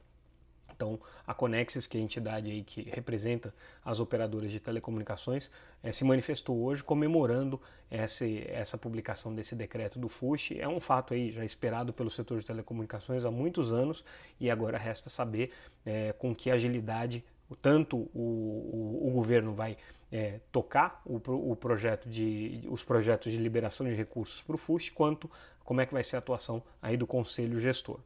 Então, 0.82 1.00
a 1.28 1.34
Conexis, 1.36 1.86
que 1.86 1.96
é 1.96 2.02
a 2.02 2.04
entidade 2.04 2.50
aí 2.50 2.64
que 2.64 2.82
representa 2.90 3.54
as 3.86 4.00
operadoras 4.00 4.52
de 4.52 4.60
telecomunicações, 4.60 5.52
é, 5.84 5.92
se 5.92 6.04
manifestou 6.04 6.60
hoje 6.60 6.84
comemorando 6.84 7.62
essa, 7.90 8.26
essa 8.48 8.80
publicação 8.80 9.36
desse 9.36 9.54
decreto 9.54 10.00
do 10.00 10.10
FUSH. 10.10 10.54
É 10.58 10.68
um 10.68 10.80
fato 10.80 11.14
aí 11.14 11.32
já 11.32 11.46
esperado 11.46 11.94
pelo 11.94 12.10
setor 12.10 12.40
de 12.40 12.48
telecomunicações 12.48 13.24
há 13.26 13.30
muitos 13.30 13.72
anos 13.72 14.04
e 14.40 14.50
agora 14.50 14.76
resta 14.80 15.08
saber 15.08 15.52
é, 15.86 16.14
com 16.14 16.34
que 16.34 16.50
agilidade 16.50 17.24
tanto 17.62 17.98
o, 17.98 19.04
o, 19.04 19.08
o 19.10 19.12
governo 19.12 19.54
vai 19.54 19.78
é, 20.12 20.40
tocar 20.52 21.00
o, 21.06 21.22
o, 21.52 21.56
projeto 21.56 22.10
de, 22.10 22.68
os 22.72 22.84
projetos 22.84 23.32
de 23.32 23.38
liberação 23.38 23.86
de 23.86 23.94
recursos 23.94 24.42
para 24.42 24.56
o 24.56 24.58
FUSH, 24.58 24.90
quanto 24.90 25.30
como 25.64 25.80
é 25.80 25.86
que 25.86 25.94
vai 25.94 26.04
ser 26.04 26.16
a 26.16 26.20
atuação 26.20 26.64
aí 26.82 26.98
do 26.98 27.06
conselho 27.06 27.60
gestor. 27.60 28.00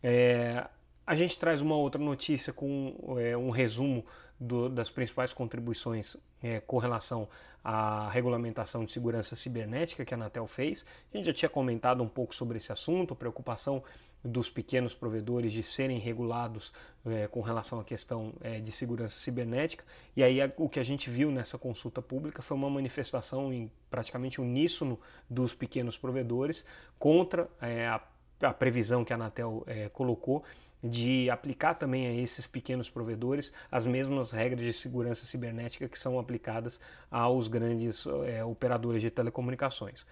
É, 0.00 0.66
a 1.06 1.14
gente 1.14 1.38
traz 1.38 1.60
uma 1.60 1.76
outra 1.76 2.02
notícia 2.02 2.52
com 2.52 3.16
é, 3.18 3.36
um 3.36 3.50
resumo 3.50 4.04
do, 4.38 4.68
das 4.68 4.90
principais 4.90 5.32
contribuições 5.32 6.16
é, 6.42 6.60
com 6.60 6.78
relação 6.78 7.28
à 7.64 8.08
regulamentação 8.10 8.84
de 8.84 8.92
segurança 8.92 9.36
cibernética 9.36 10.04
que 10.04 10.14
a 10.14 10.16
Anatel 10.16 10.46
fez. 10.46 10.84
A 11.12 11.16
gente 11.16 11.26
já 11.26 11.32
tinha 11.32 11.48
comentado 11.48 12.02
um 12.02 12.08
pouco 12.08 12.34
sobre 12.34 12.58
esse 12.58 12.72
assunto, 12.72 13.14
preocupação 13.14 13.82
dos 14.24 14.48
pequenos 14.48 14.94
provedores 14.94 15.52
de 15.52 15.62
serem 15.62 15.98
regulados 15.98 16.72
é, 17.04 17.26
com 17.26 17.40
relação 17.40 17.80
à 17.80 17.84
questão 17.84 18.32
é, 18.40 18.60
de 18.60 18.70
segurança 18.70 19.18
cibernética. 19.18 19.84
E 20.16 20.22
aí 20.22 20.38
o 20.56 20.68
que 20.68 20.78
a 20.78 20.84
gente 20.84 21.10
viu 21.10 21.30
nessa 21.30 21.58
consulta 21.58 22.00
pública 22.00 22.40
foi 22.42 22.56
uma 22.56 22.70
manifestação 22.70 23.52
em 23.52 23.70
praticamente 23.90 24.40
uníssono 24.40 24.98
dos 25.28 25.54
pequenos 25.54 25.96
provedores 25.96 26.64
contra 26.98 27.48
é, 27.60 27.88
a, 27.88 28.00
a, 28.40 28.52
previsão 28.52 29.04
que 29.04 29.12
a 29.12 29.16
Anatel 29.16 29.64
é, 29.66 29.88
colocou 29.88 30.44
de 30.82 31.30
aplicar 31.30 31.74
também 31.76 32.06
a 32.06 32.12
esses 32.12 32.46
pequenos 32.46 32.90
provedores 32.90 33.52
as 33.70 33.86
mesmas 33.86 34.30
regras 34.30 34.64
de 34.64 34.72
segurança 34.72 35.24
cibernética 35.24 35.88
que 35.88 35.98
são 35.98 36.18
aplicadas 36.18 36.80
aos 37.10 37.46
grandes 37.46 38.04
é, 38.26 38.44
operadores 38.44 39.00
de 39.00 39.10
telecomunicações. 39.10 40.04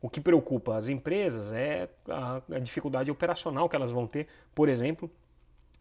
O 0.00 0.08
que 0.08 0.20
preocupa 0.20 0.76
as 0.76 0.88
empresas 0.88 1.52
é 1.52 1.88
a, 2.08 2.40
a 2.52 2.58
dificuldade 2.58 3.10
operacional 3.10 3.68
que 3.68 3.76
elas 3.76 3.90
vão 3.90 4.06
ter, 4.06 4.28
por 4.54 4.68
exemplo, 4.68 5.10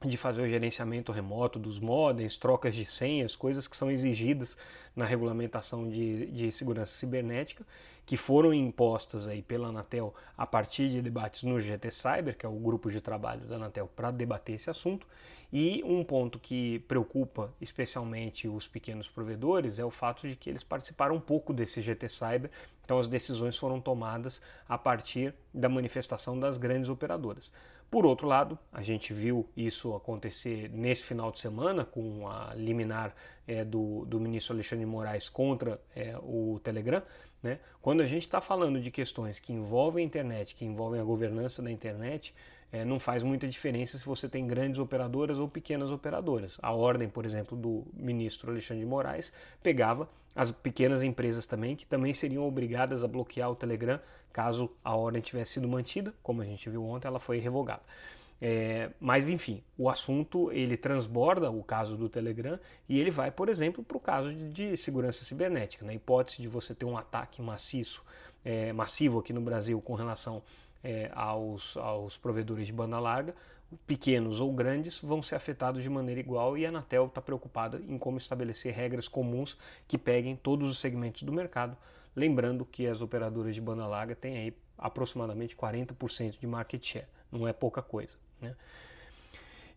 de 0.08 0.18
fazer 0.18 0.42
o 0.42 0.48
gerenciamento 0.48 1.12
remoto 1.12 1.60
dos 1.60 1.80
modems, 1.80 2.38
trocas 2.38 2.76
de 2.76 2.86
senhas, 2.86 3.36
coisas 3.36 3.68
que 3.68 3.78
são 3.78 3.90
exigidas 3.90 4.58
na 4.96 5.06
regulamentação 5.06 5.90
de, 5.90 6.28
de 6.28 6.52
segurança 6.52 6.94
cibernética, 6.94 7.66
que 8.06 8.18
foram 8.18 8.54
impostas 8.54 9.28
aí 9.28 9.42
pela 9.42 9.70
Anatel 9.70 10.14
a 10.38 10.46
partir 10.46 10.90
de 10.90 11.02
debates 11.02 11.44
no 11.44 11.60
GT 11.60 11.90
Cyber, 11.92 12.38
que 12.38 12.46
é 12.46 12.50
o 12.50 12.54
grupo 12.54 12.92
de 12.92 13.00
trabalho 13.00 13.46
da 13.46 13.56
Anatel 13.56 13.90
para 13.96 14.12
debater 14.12 14.56
esse 14.56 14.70
assunto. 14.70 15.08
E 15.52 15.84
um 15.86 16.04
ponto 16.04 16.40
que 16.40 16.80
preocupa 16.80 17.54
especialmente 17.62 18.48
os 18.48 18.68
pequenos 18.68 19.08
provedores 19.08 19.78
é 19.78 19.86
o 19.86 19.92
fato 19.92 20.28
de 20.28 20.36
que 20.36 20.50
eles 20.50 20.64
participaram 20.64 21.16
um 21.16 21.20
pouco 21.20 21.54
desse 21.54 21.80
GT 21.80 22.10
Cyber, 22.10 22.50
então 22.84 22.98
as 23.00 23.08
decisões 23.08 23.56
foram 23.56 23.80
tomadas 23.80 24.42
a 24.68 24.78
partir 24.78 25.34
da 25.54 25.70
manifestação 25.70 26.40
das 26.40 26.58
grandes 26.58 26.90
operadoras. 26.90 27.52
Por 27.94 28.08
outro 28.08 28.26
lado, 28.26 28.58
a 28.72 28.82
gente 28.82 29.14
viu 29.14 29.48
isso 29.56 29.94
acontecer 29.94 30.68
nesse 30.74 31.04
final 31.04 31.32
de 31.32 31.40
semana 31.40 31.86
com 31.86 32.28
a 32.28 32.52
liminar 32.56 33.14
é, 33.48 33.64
do, 33.64 34.04
do, 34.06 34.20
ministro 34.20 34.56
Alexandre 34.56 34.84
de 34.84 34.90
Moraes 34.90 35.30
contra 35.30 35.80
é, 35.96 36.18
o 36.24 36.60
Telegram. 36.64 37.04
Né? 37.44 37.60
Quando 37.84 38.02
a 38.02 38.08
gente 38.08 38.24
está 38.24 38.42
falando 38.42 38.82
de 38.82 38.90
questões 38.90 39.38
que 39.38 39.54
envolvem 39.54 40.04
a 40.04 40.08
internet, 40.08 40.56
que 40.56 40.66
envolvem 40.66 41.00
a 41.00 41.04
governança 41.04 41.62
da 41.62 41.70
internet, 41.70 42.34
é, 42.72 42.84
não 42.84 43.00
faz 43.00 43.22
muita 43.22 43.48
diferença 43.48 43.96
se 43.96 44.04
você 44.04 44.28
tem 44.28 44.48
grandes 44.48 44.80
operadoras 44.80 45.38
ou 45.38 45.48
pequenas 45.48 45.92
operadoras. 45.92 46.58
A 46.64 46.74
ordem, 46.74 47.08
por 47.08 47.28
exemplo, 47.28 47.56
do 47.56 47.86
ministro 47.94 48.50
Alexandre 48.50 48.84
de 48.84 48.90
Moraes 48.90 49.32
pegava 49.62 50.10
as 50.36 50.52
pequenas 50.52 51.04
empresas 51.04 51.46
também, 51.46 51.76
que 51.76 51.86
também 51.86 52.14
seriam 52.14 52.48
obrigadas 52.48 53.04
a 53.04 53.08
bloquear 53.08 53.52
o 53.52 53.56
Telegram 53.56 54.00
caso 54.34 54.72
a 54.84 54.96
ordem 54.96 55.22
tivesse 55.22 55.54
sido 55.54 55.68
mantida, 55.68 56.12
como 56.24 56.42
a 56.42 56.46
gente 56.46 56.68
viu 56.68 56.84
ontem, 56.84 57.08
ela 57.08 57.20
foi 57.20 57.38
revogada. 57.38 57.84
É, 58.42 58.90
mas 59.00 59.30
enfim, 59.30 59.64
o 59.78 59.90
assunto 59.90 60.52
ele 60.52 60.76
transborda 60.76 61.50
o 61.50 61.64
caso 61.64 61.96
do 61.96 62.10
Telegram 62.10 62.60
e 62.90 63.00
ele 63.00 63.12
vai, 63.12 63.32
por 63.32 63.48
exemplo, 63.48 63.84
para 63.84 63.96
o 63.96 64.00
caso 64.00 64.34
de, 64.34 64.50
de, 64.50 64.78
segurança 64.78 65.24
cibernética. 65.24 65.86
Na 65.86 65.94
hipótese 65.94 66.42
de 66.42 66.48
você 66.48 66.76
ter 66.76 66.84
um 66.84 66.98
ataque 66.98 67.42
maciço, 67.42 68.04
é, 68.44 68.74
massivo 68.74 69.20
aqui 69.20 69.32
no 69.32 69.40
Brasil 69.40 69.80
com 69.80 69.94
relação 69.94 70.44
é, 70.84 71.10
aos, 71.14 71.78
aos 71.78 72.18
provedores 72.18 72.68
de 72.68 72.74
banda 72.74 73.00
larga, 73.00 73.34
pequenos 73.86 74.40
ou 74.40 74.54
grandes, 74.54 75.00
vão 75.00 75.22
ser 75.22 75.36
afetados 75.36 75.84
de 75.84 75.90
maneira 75.90 76.20
igual 76.20 76.58
e 76.58 76.66
a 76.66 76.70
Anatel 76.70 77.06
está 77.06 77.22
preocupada 77.22 77.82
em 77.88 77.98
como 77.98 78.18
estabelecer 78.18 78.74
regras 78.74 79.08
comuns 79.08 79.58
que 79.88 79.98
peguem 79.98 80.36
todos 80.36 80.70
os 80.70 80.80
segmentos 80.80 81.24
do 81.24 81.32
mercado. 81.32 81.78
Lembrando 82.16 82.66
que 82.66 82.86
as 82.88 83.02
operadoras 83.02 83.56
de 83.56 83.62
banda 83.62 83.88
larga 83.88 84.16
têm 84.16 84.38
aí 84.38 84.58
aproximadamente 84.78 85.56
40% 85.56 86.40
de 86.40 86.48
market 86.48 86.84
share, 86.86 87.08
não 87.32 87.48
é 87.48 87.54
pouca 87.54 87.82
coisa. 87.82 88.18
Né? 88.42 88.56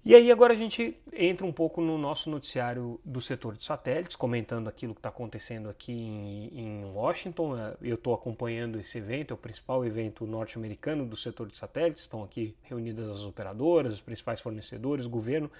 E 0.06 0.14
aí 0.14 0.30
agora 0.30 0.52
a 0.54 0.56
gente 0.56 0.96
entra 1.12 1.44
um 1.44 1.50
pouco 1.50 1.80
no 1.80 1.98
nosso 1.98 2.30
noticiário 2.30 3.00
do 3.04 3.20
setor 3.20 3.56
de 3.56 3.64
satélites, 3.64 4.14
comentando 4.14 4.68
aquilo 4.68 4.94
que 4.94 5.00
está 5.00 5.08
acontecendo 5.08 5.68
aqui 5.68 5.90
em, 5.90 6.60
em, 6.60 6.84
Washington. 6.84 7.58
É, 7.58 7.76
eu 7.82 7.96
estou 7.96 8.14
acompanhando 8.14 8.78
esse 8.78 8.98
evento, 8.98 9.32
é 9.32 9.34
o 9.34 9.36
principal 9.36 9.84
evento 9.84 10.24
norte-americano 10.24 11.04
do 11.04 11.16
setor 11.16 11.48
de 11.48 11.56
satélites. 11.56 12.02
Estão 12.02 12.22
aqui 12.22 12.54
reunidas 12.62 13.10
as 13.10 13.22
operadoras, 13.22 13.94
os 13.94 14.00
principais 14.00 14.40
fornecedores, 14.40 15.08
governo. 15.08 15.50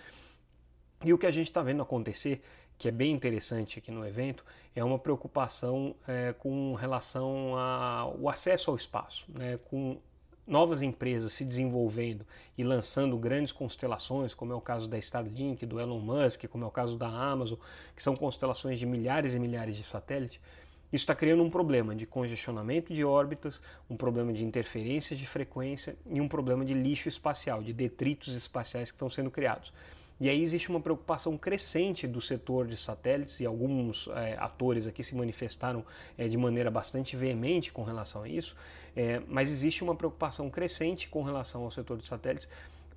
E 1.04 1.12
o 1.12 1.18
que 1.18 1.26
a 1.26 1.32
gente 1.32 1.48
está 1.48 1.60
vendo 1.60 1.82
acontecer, 1.82 2.40
que 2.78 2.86
é 2.86 2.92
bem 2.92 3.10
interessante 3.10 3.80
aqui 3.80 3.90
no 3.90 4.06
evento, 4.06 4.44
é 4.76 4.84
uma 4.84 4.96
preocupação 4.96 5.96
é, 6.06 6.32
com 6.32 6.72
relação 6.74 7.58
ao 7.58 8.28
acesso 8.28 8.70
ao 8.70 8.76
espaço, 8.76 9.24
né, 9.28 9.58
com 9.64 9.98
novas 10.46 10.82
empresas 10.82 11.32
se 11.32 11.44
desenvolvendo 11.44 12.24
e 12.56 12.62
lançando 12.62 13.16
grandes 13.16 13.52
constelações, 13.52 14.34
como 14.34 14.52
é 14.52 14.56
o 14.56 14.60
caso 14.60 14.86
da 14.88 14.98
Starlink, 14.98 15.66
do 15.66 15.80
Elon 15.80 15.98
Musk, 15.98 16.46
como 16.46 16.64
é 16.64 16.66
o 16.66 16.70
caso 16.70 16.96
da 16.96 17.08
Amazon, 17.08 17.58
que 17.94 18.02
são 18.02 18.14
constelações 18.14 18.78
de 18.78 18.86
milhares 18.86 19.34
e 19.34 19.38
milhares 19.38 19.76
de 19.76 19.82
satélites, 19.82 20.38
isso 20.92 21.02
está 21.02 21.14
criando 21.14 21.42
um 21.42 21.50
problema 21.50 21.94
de 21.94 22.06
congestionamento 22.06 22.94
de 22.94 23.04
órbitas, 23.04 23.60
um 23.90 23.96
problema 23.96 24.32
de 24.32 24.44
interferências 24.44 25.18
de 25.18 25.26
frequência 25.26 25.96
e 26.06 26.20
um 26.20 26.28
problema 26.28 26.64
de 26.64 26.74
lixo 26.74 27.08
espacial, 27.08 27.62
de 27.62 27.72
detritos 27.72 28.34
espaciais 28.34 28.90
que 28.90 28.94
estão 28.94 29.10
sendo 29.10 29.30
criados. 29.30 29.72
E 30.18 30.30
aí 30.30 30.42
existe 30.42 30.70
uma 30.70 30.80
preocupação 30.80 31.36
crescente 31.36 32.06
do 32.06 32.22
setor 32.22 32.66
de 32.66 32.76
satélites 32.76 33.38
e 33.38 33.44
alguns 33.44 34.08
é, 34.14 34.34
atores 34.38 34.86
aqui 34.86 35.04
se 35.04 35.14
manifestaram 35.14 35.84
é, 36.16 36.26
de 36.26 36.38
maneira 36.38 36.70
bastante 36.70 37.16
veemente 37.16 37.70
com 37.70 37.82
relação 37.82 38.22
a 38.22 38.28
isso, 38.28 38.56
é, 38.96 39.20
mas 39.28 39.50
existe 39.50 39.84
uma 39.84 39.94
preocupação 39.94 40.48
crescente 40.48 41.08
com 41.08 41.22
relação 41.22 41.64
ao 41.64 41.70
setor 41.70 41.98
de 41.98 42.06
satélites 42.06 42.48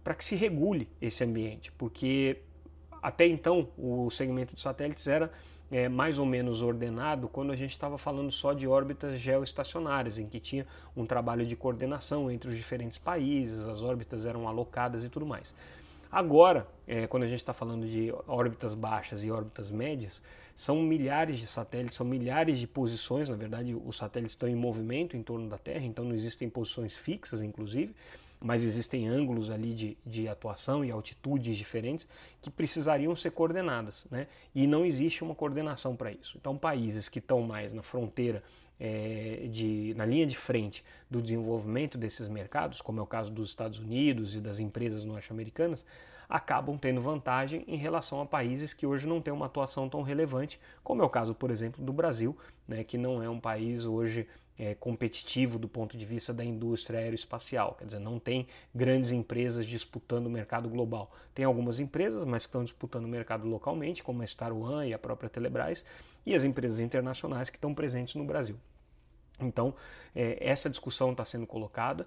para 0.01 0.15
que 0.15 0.23
se 0.23 0.35
regule 0.35 0.87
esse 1.01 1.21
ambiente, 1.21 1.73
porque 1.73 2.37
até 3.01 3.27
então 3.27 3.67
o 3.77 4.09
segmento 4.09 4.55
de 4.55 4.61
satélites 4.61 5.05
era 5.05 5.29
é, 5.71 5.87
mais 5.87 6.17
ou 6.17 6.25
menos 6.25 6.61
ordenado 6.61 7.27
quando 7.27 7.51
a 7.51 7.55
gente 7.55 7.71
estava 7.71 7.97
falando 7.97 8.31
só 8.31 8.53
de 8.53 8.65
órbitas 8.65 9.19
geoestacionárias, 9.19 10.17
em 10.17 10.27
que 10.27 10.39
tinha 10.39 10.65
um 10.95 11.05
trabalho 11.05 11.45
de 11.45 11.55
coordenação 11.55 12.31
entre 12.31 12.49
os 12.49 12.55
diferentes 12.55 12.97
países, 12.97 13.67
as 13.67 13.81
órbitas 13.81 14.25
eram 14.25 14.47
alocadas 14.47 15.03
e 15.03 15.09
tudo 15.09 15.25
mais. 15.25 15.53
Agora, 16.11 16.67
é, 16.87 17.05
quando 17.05 17.23
a 17.23 17.27
gente 17.27 17.39
está 17.39 17.53
falando 17.53 17.87
de 17.87 18.11
órbitas 18.27 18.73
baixas 18.73 19.23
e 19.23 19.29
órbitas 19.29 19.69
médias, 19.69 20.21
são 20.55 20.81
milhares 20.81 21.39
de 21.39 21.47
satélites, 21.47 21.95
são 21.95 22.05
milhares 22.05 22.59
de 22.59 22.67
posições. 22.67 23.29
Na 23.29 23.35
verdade, 23.35 23.73
os 23.73 23.97
satélites 23.97 24.33
estão 24.33 24.49
em 24.49 24.55
movimento 24.55 25.15
em 25.15 25.23
torno 25.23 25.47
da 25.47 25.57
Terra, 25.57 25.85
então 25.85 26.03
não 26.03 26.15
existem 26.15 26.49
posições 26.49 26.95
fixas, 26.95 27.41
inclusive, 27.41 27.95
mas 28.41 28.63
existem 28.63 29.07
ângulos 29.07 29.49
ali 29.49 29.73
de, 29.73 29.97
de 30.05 30.27
atuação 30.27 30.83
e 30.83 30.91
altitudes 30.91 31.57
diferentes 31.57 32.07
que 32.41 32.49
precisariam 32.49 33.15
ser 33.15 33.31
coordenadas, 33.31 34.05
né? 34.09 34.27
E 34.55 34.65
não 34.65 34.85
existe 34.85 35.23
uma 35.23 35.35
coordenação 35.35 35.95
para 35.95 36.11
isso. 36.11 36.37
Então, 36.37 36.57
países 36.57 37.07
que 37.07 37.19
estão 37.19 37.41
mais 37.41 37.73
na 37.73 37.83
fronteira 37.83 38.43
é, 38.79 39.47
de, 39.51 39.93
na 39.97 40.05
linha 40.05 40.25
de 40.25 40.37
frente 40.37 40.83
do 41.09 41.21
desenvolvimento 41.21 41.97
desses 41.97 42.27
mercados, 42.27 42.81
como 42.81 42.99
é 42.99 43.03
o 43.03 43.07
caso 43.07 43.31
dos 43.31 43.49
Estados 43.49 43.79
Unidos 43.79 44.35
e 44.35 44.39
das 44.39 44.59
empresas 44.59 45.03
norte-americanas, 45.03 45.85
acabam 46.29 46.77
tendo 46.77 47.01
vantagem 47.01 47.63
em 47.67 47.75
relação 47.75 48.21
a 48.21 48.25
países 48.25 48.71
que 48.71 48.85
hoje 48.85 49.07
não 49.07 49.19
têm 49.19 49.33
uma 49.33 49.47
atuação 49.47 49.89
tão 49.89 50.03
relevante, 50.03 50.59
como 50.83 51.01
é 51.01 51.05
o 51.05 51.09
caso, 51.09 51.33
por 51.33 51.49
exemplo, 51.49 51.83
do 51.83 51.91
Brasil, 51.91 52.37
né, 52.67 52.83
que 52.83 52.97
não 52.97 53.21
é 53.21 53.27
um 53.27 53.39
país 53.39 53.83
hoje 53.83 54.27
é, 54.59 54.75
competitivo 54.75 55.57
do 55.57 55.69
ponto 55.69 55.97
de 55.97 56.05
vista 56.05 56.33
da 56.33 56.43
indústria 56.43 56.99
aeroespacial, 56.99 57.75
quer 57.79 57.85
dizer, 57.85 57.99
não 57.99 58.19
tem 58.19 58.45
grandes 58.75 59.11
empresas 59.11 59.65
disputando 59.65 60.27
o 60.27 60.29
mercado 60.29 60.67
global. 60.67 61.15
Tem 61.33 61.45
algumas 61.45 61.79
empresas, 61.79 62.25
mas 62.25 62.45
que 62.45 62.49
estão 62.49 62.63
disputando 62.65 63.05
o 63.05 63.07
mercado 63.07 63.47
localmente, 63.47 64.03
como 64.03 64.21
a 64.21 64.27
Star 64.27 64.51
One 64.51 64.89
e 64.89 64.93
a 64.93 64.99
própria 64.99 65.29
Telebrás, 65.29 65.85
e 66.25 66.35
as 66.35 66.43
empresas 66.43 66.81
internacionais 66.81 67.49
que 67.49 67.55
estão 67.55 67.73
presentes 67.73 68.15
no 68.15 68.25
Brasil. 68.25 68.57
Então, 69.39 69.73
é, 70.13 70.37
essa 70.41 70.69
discussão 70.69 71.11
está 71.11 71.23
sendo 71.23 71.47
colocada. 71.47 72.05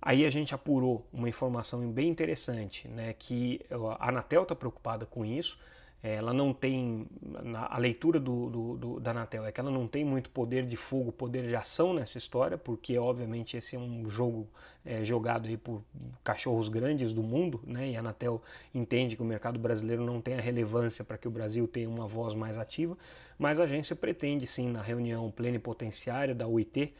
Aí 0.00 0.24
a 0.24 0.30
gente 0.30 0.54
apurou 0.54 1.06
uma 1.12 1.28
informação 1.28 1.86
bem 1.92 2.08
interessante, 2.08 2.88
né, 2.88 3.14
que 3.16 3.60
a 3.98 4.08
Anatel 4.08 4.44
está 4.44 4.54
preocupada 4.54 5.04
com 5.04 5.24
isso. 5.24 5.58
É, 6.02 6.16
ela 6.16 6.32
não 6.32 6.52
tem, 6.52 7.06
a 7.54 7.78
leitura 7.78 8.18
do, 8.18 8.50
do, 8.50 8.76
do, 8.76 9.00
da 9.00 9.12
Anatel 9.12 9.46
é 9.46 9.52
que 9.52 9.60
ela 9.60 9.70
não 9.70 9.86
tem 9.86 10.04
muito 10.04 10.30
poder 10.30 10.66
de 10.66 10.74
fogo, 10.74 11.12
poder 11.12 11.46
de 11.46 11.54
ação 11.54 11.94
nessa 11.94 12.18
história, 12.18 12.58
porque 12.58 12.98
obviamente 12.98 13.56
esse 13.56 13.76
é 13.76 13.78
um 13.78 14.08
jogo 14.08 14.48
é, 14.84 15.04
jogado 15.04 15.46
aí 15.46 15.56
por 15.56 15.80
cachorros 16.24 16.68
grandes 16.68 17.14
do 17.14 17.22
mundo, 17.22 17.60
né, 17.64 17.90
e 17.90 17.96
a 17.96 18.00
Anatel 18.00 18.42
entende 18.74 19.14
que 19.14 19.22
o 19.22 19.24
mercado 19.24 19.60
brasileiro 19.60 20.04
não 20.04 20.20
tem 20.20 20.34
a 20.34 20.40
relevância 20.40 21.04
para 21.04 21.16
que 21.16 21.28
o 21.28 21.30
Brasil 21.30 21.68
tenha 21.68 21.88
uma 21.88 22.08
voz 22.08 22.34
mais 22.34 22.58
ativa, 22.58 22.98
mas 23.38 23.60
a 23.60 23.62
agência 23.62 23.94
pretende 23.94 24.44
sim, 24.44 24.68
na 24.68 24.82
reunião 24.82 25.30
plenipotenciária 25.30 26.34
da 26.34 26.48
UIT, 26.48 26.92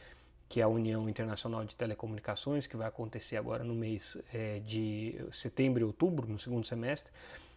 que 0.47 0.61
é 0.61 0.63
a 0.63 0.67
União 0.67 1.09
Internacional 1.09 1.65
de 1.65 1.75
Telecomunicações, 1.75 2.67
que 2.67 2.77
vai 2.77 2.87
acontecer 2.87 3.35
agora 3.35 3.63
no 3.63 3.73
mês 3.73 4.17
é, 4.33 4.59
de 4.59 5.15
setembro 5.31 5.81
e 5.81 5.83
outubro, 5.83 6.27
no 6.27 6.39
segundo 6.39 6.65
semestre, 6.65 7.11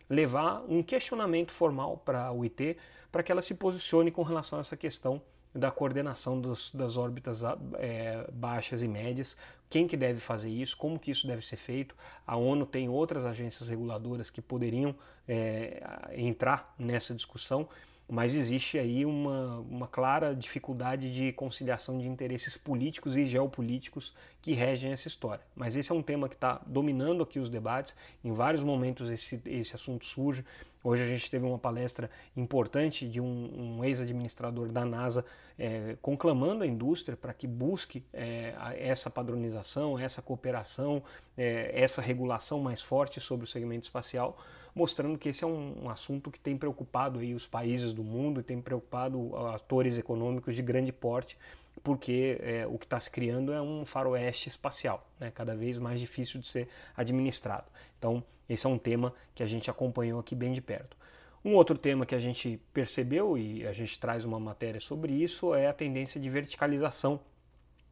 levar 0.08 0.64
um 0.68 0.82
questionamento 0.82 1.52
formal 1.52 1.98
para 1.98 2.32
o 2.32 2.42
IT 2.44 2.76
para 3.10 3.22
que 3.22 3.32
ela 3.32 3.42
se 3.42 3.54
posicione 3.54 4.10
com 4.10 4.22
relação 4.22 4.58
a 4.58 4.62
essa 4.62 4.76
questão 4.76 5.22
da 5.54 5.70
coordenação 5.70 6.38
dos, 6.38 6.70
das 6.75 6.96
órbitas 6.96 7.42
é, 7.78 8.28
baixas 8.32 8.82
e 8.82 8.88
médias, 8.88 9.36
quem 9.70 9.88
que 9.88 9.96
deve 9.96 10.20
fazer 10.20 10.50
isso, 10.50 10.76
como 10.76 10.98
que 10.98 11.10
isso 11.10 11.26
deve 11.26 11.44
ser 11.44 11.56
feito. 11.56 11.94
A 12.26 12.36
ONU 12.36 12.66
tem 12.66 12.88
outras 12.88 13.25
agências 13.25 13.68
reguladoras 13.68 14.28
que 14.28 14.42
poderiam 14.42 14.94
é, 15.26 15.82
entrar 16.14 16.75
nessa 16.78 17.14
discussão 17.14 17.68
mas 18.08 18.34
existe 18.34 18.78
aí 18.78 19.04
uma, 19.04 19.58
uma 19.58 19.88
clara 19.88 20.34
dificuldade 20.34 21.12
de 21.12 21.32
conciliação 21.32 21.98
de 21.98 22.06
interesses 22.06 22.56
políticos 22.56 23.16
e 23.16 23.26
geopolíticos 23.26 24.14
que 24.40 24.52
regem 24.52 24.92
essa 24.92 25.08
história. 25.08 25.44
Mas 25.56 25.75
esse 25.75 25.90
é 25.90 25.94
um 25.94 26.02
tema 26.02 26.28
que 26.28 26.36
está 26.36 26.60
dominando 26.66 27.22
aqui 27.22 27.40
os 27.40 27.48
debates, 27.48 27.96
em 28.22 28.32
vários 28.32 28.62
momentos 28.62 29.10
esse, 29.10 29.40
esse 29.44 29.75
assunto 29.75 30.06
surge. 30.06 30.44
Hoje 30.84 31.02
a 31.02 31.06
gente 31.06 31.28
teve 31.28 31.44
uma 31.44 31.58
palestra 31.58 32.08
importante 32.36 33.08
de 33.08 33.20
um, 33.20 33.78
um 33.78 33.84
ex-administrador 33.84 34.68
da 34.68 34.84
NASA 34.84 35.25
é, 35.58 35.96
conclamando 36.00 36.62
a 36.62 36.66
indústria 36.66 37.16
para 37.16 37.34
que 37.34 37.48
busque 37.48 38.04
é, 38.12 38.54
essa 38.78 39.10
padronização, 39.10 39.98
essa 39.98 40.22
cooperação, 40.22 41.02
é, 41.36 41.72
essa 41.75 42.00
regulação 42.00 42.60
mais 42.60 42.80
forte 42.80 43.18
sobre 43.18 43.46
o 43.46 43.48
segmento 43.48 43.86
espacial 43.86 44.38
mostrando 44.76 45.16
que 45.16 45.30
esse 45.30 45.42
é 45.42 45.47
um, 45.47 45.85
um 45.85 45.90
assunto 45.90 46.30
que 46.30 46.38
tem 46.38 46.54
preocupado 46.54 47.18
aí 47.18 47.33
os 47.33 47.47
países 47.47 47.95
do 47.95 48.04
mundo 48.04 48.42
tem 48.42 48.61
preocupado 48.61 49.35
atores 49.49 49.97
econômicos 49.97 50.54
de 50.54 50.61
grande 50.61 50.92
porte, 50.92 51.38
porque 51.83 52.38
é, 52.42 52.66
o 52.66 52.76
que 52.76 52.85
está 52.85 53.00
se 53.00 53.11
criando 53.11 53.54
é 53.54 53.62
um 53.62 53.87
faroeste 53.87 54.50
espacial, 54.50 55.09
né, 55.18 55.33
cada 55.35 55.56
vez 55.56 55.78
mais 55.78 55.99
difícil 55.99 56.38
de 56.38 56.47
ser 56.47 56.68
administrado. 56.95 57.64
Então, 57.99 58.23
esse 58.47 58.66
é 58.66 58.68
um 58.68 58.76
tema 58.76 59.14
que 59.35 59.42
a 59.42 59.47
gente 59.47 59.71
acompanhou 59.71 60.21
aqui 60.21 60.35
bem 60.35 60.52
de 60.52 60.61
perto. 60.61 60.95
Um 61.42 61.54
outro 61.54 61.78
tema 61.78 62.04
que 62.04 62.14
a 62.14 62.18
gente 62.18 62.61
percebeu 62.75 63.38
e 63.38 63.66
a 63.66 63.73
gente 63.73 63.99
traz 63.99 64.26
uma 64.26 64.38
matéria 64.38 64.80
sobre 64.80 65.14
isso 65.14 65.54
é 65.54 65.68
a 65.68 65.73
tendência 65.73 66.21
de 66.21 66.28
verticalização 66.28 67.18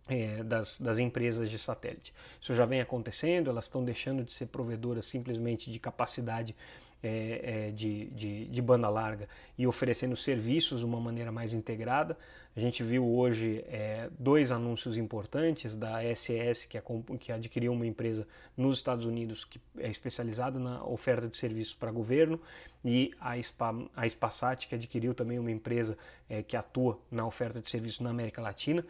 é, 0.09 0.43
das, 0.43 0.81
das, 0.81 0.99
empresas 0.99 1.51
de 1.51 1.59
satélite. 1.59 2.13
Isso 2.41 2.55
já 2.55 2.65
vem 2.65 2.81
acontecendo, 2.81 3.51
elas 3.51 3.65
estão 3.65 3.85
deixando 3.85 4.23
de 4.23 4.33
ser 4.33 4.47
provedoras 4.47 5.07
simplesmente 5.07 5.71
de 5.71 5.79
capacidade 5.79 6.55
é, 7.03 7.67
é, 7.69 7.71
de, 7.71 8.07
de, 8.07 8.47
de, 8.47 8.63
banda 8.63 8.89
larga 8.89 9.29
e 9.59 9.67
oferecendo 9.67 10.17
serviços 10.17 10.81
de 10.81 10.87
uma 10.87 10.99
maneira 10.99 11.31
mais 11.31 11.53
integrada. 11.53 12.17
A 12.57 12.61
gente 12.61 12.83
viu 12.83 13.05
hoje 13.05 13.63
é, 13.69 14.09
dois 14.19 14.51
anúncios 14.51 14.97
importantes 14.97 15.77
da 15.77 16.01
SES, 16.15 16.65
que, 16.65 16.81
que 17.19 17.31
adquiriu 17.31 17.73
uma 17.73 17.87
empresa 17.87 18.27
nos 18.57 18.79
Estados 18.79 19.05
Unidos 19.05 19.45
que 19.45 19.61
é 19.79 19.91
especializada 19.91 20.59
na 20.59 20.83
oferta 20.85 21.29
de 21.29 21.37
serviços 21.37 21.75
para 21.75 21.91
governo, 21.91 22.41
e 22.83 23.13
a, 23.21 23.37
Spa, 23.43 23.75
a 23.95 24.09
Spasat, 24.09 24.67
que 24.67 24.75
adquiriu 24.75 25.15
também 25.15 25.39
uma 25.39 25.51
empresa 25.51 25.99
é, 26.29 26.43
que 26.43 26.57
atua 26.57 26.99
na 27.11 27.27
oferta 27.27 27.61
de 27.61 27.69
serviços 27.69 28.01
na 28.01 28.11
América 28.11 28.41
Latina. 28.41 28.83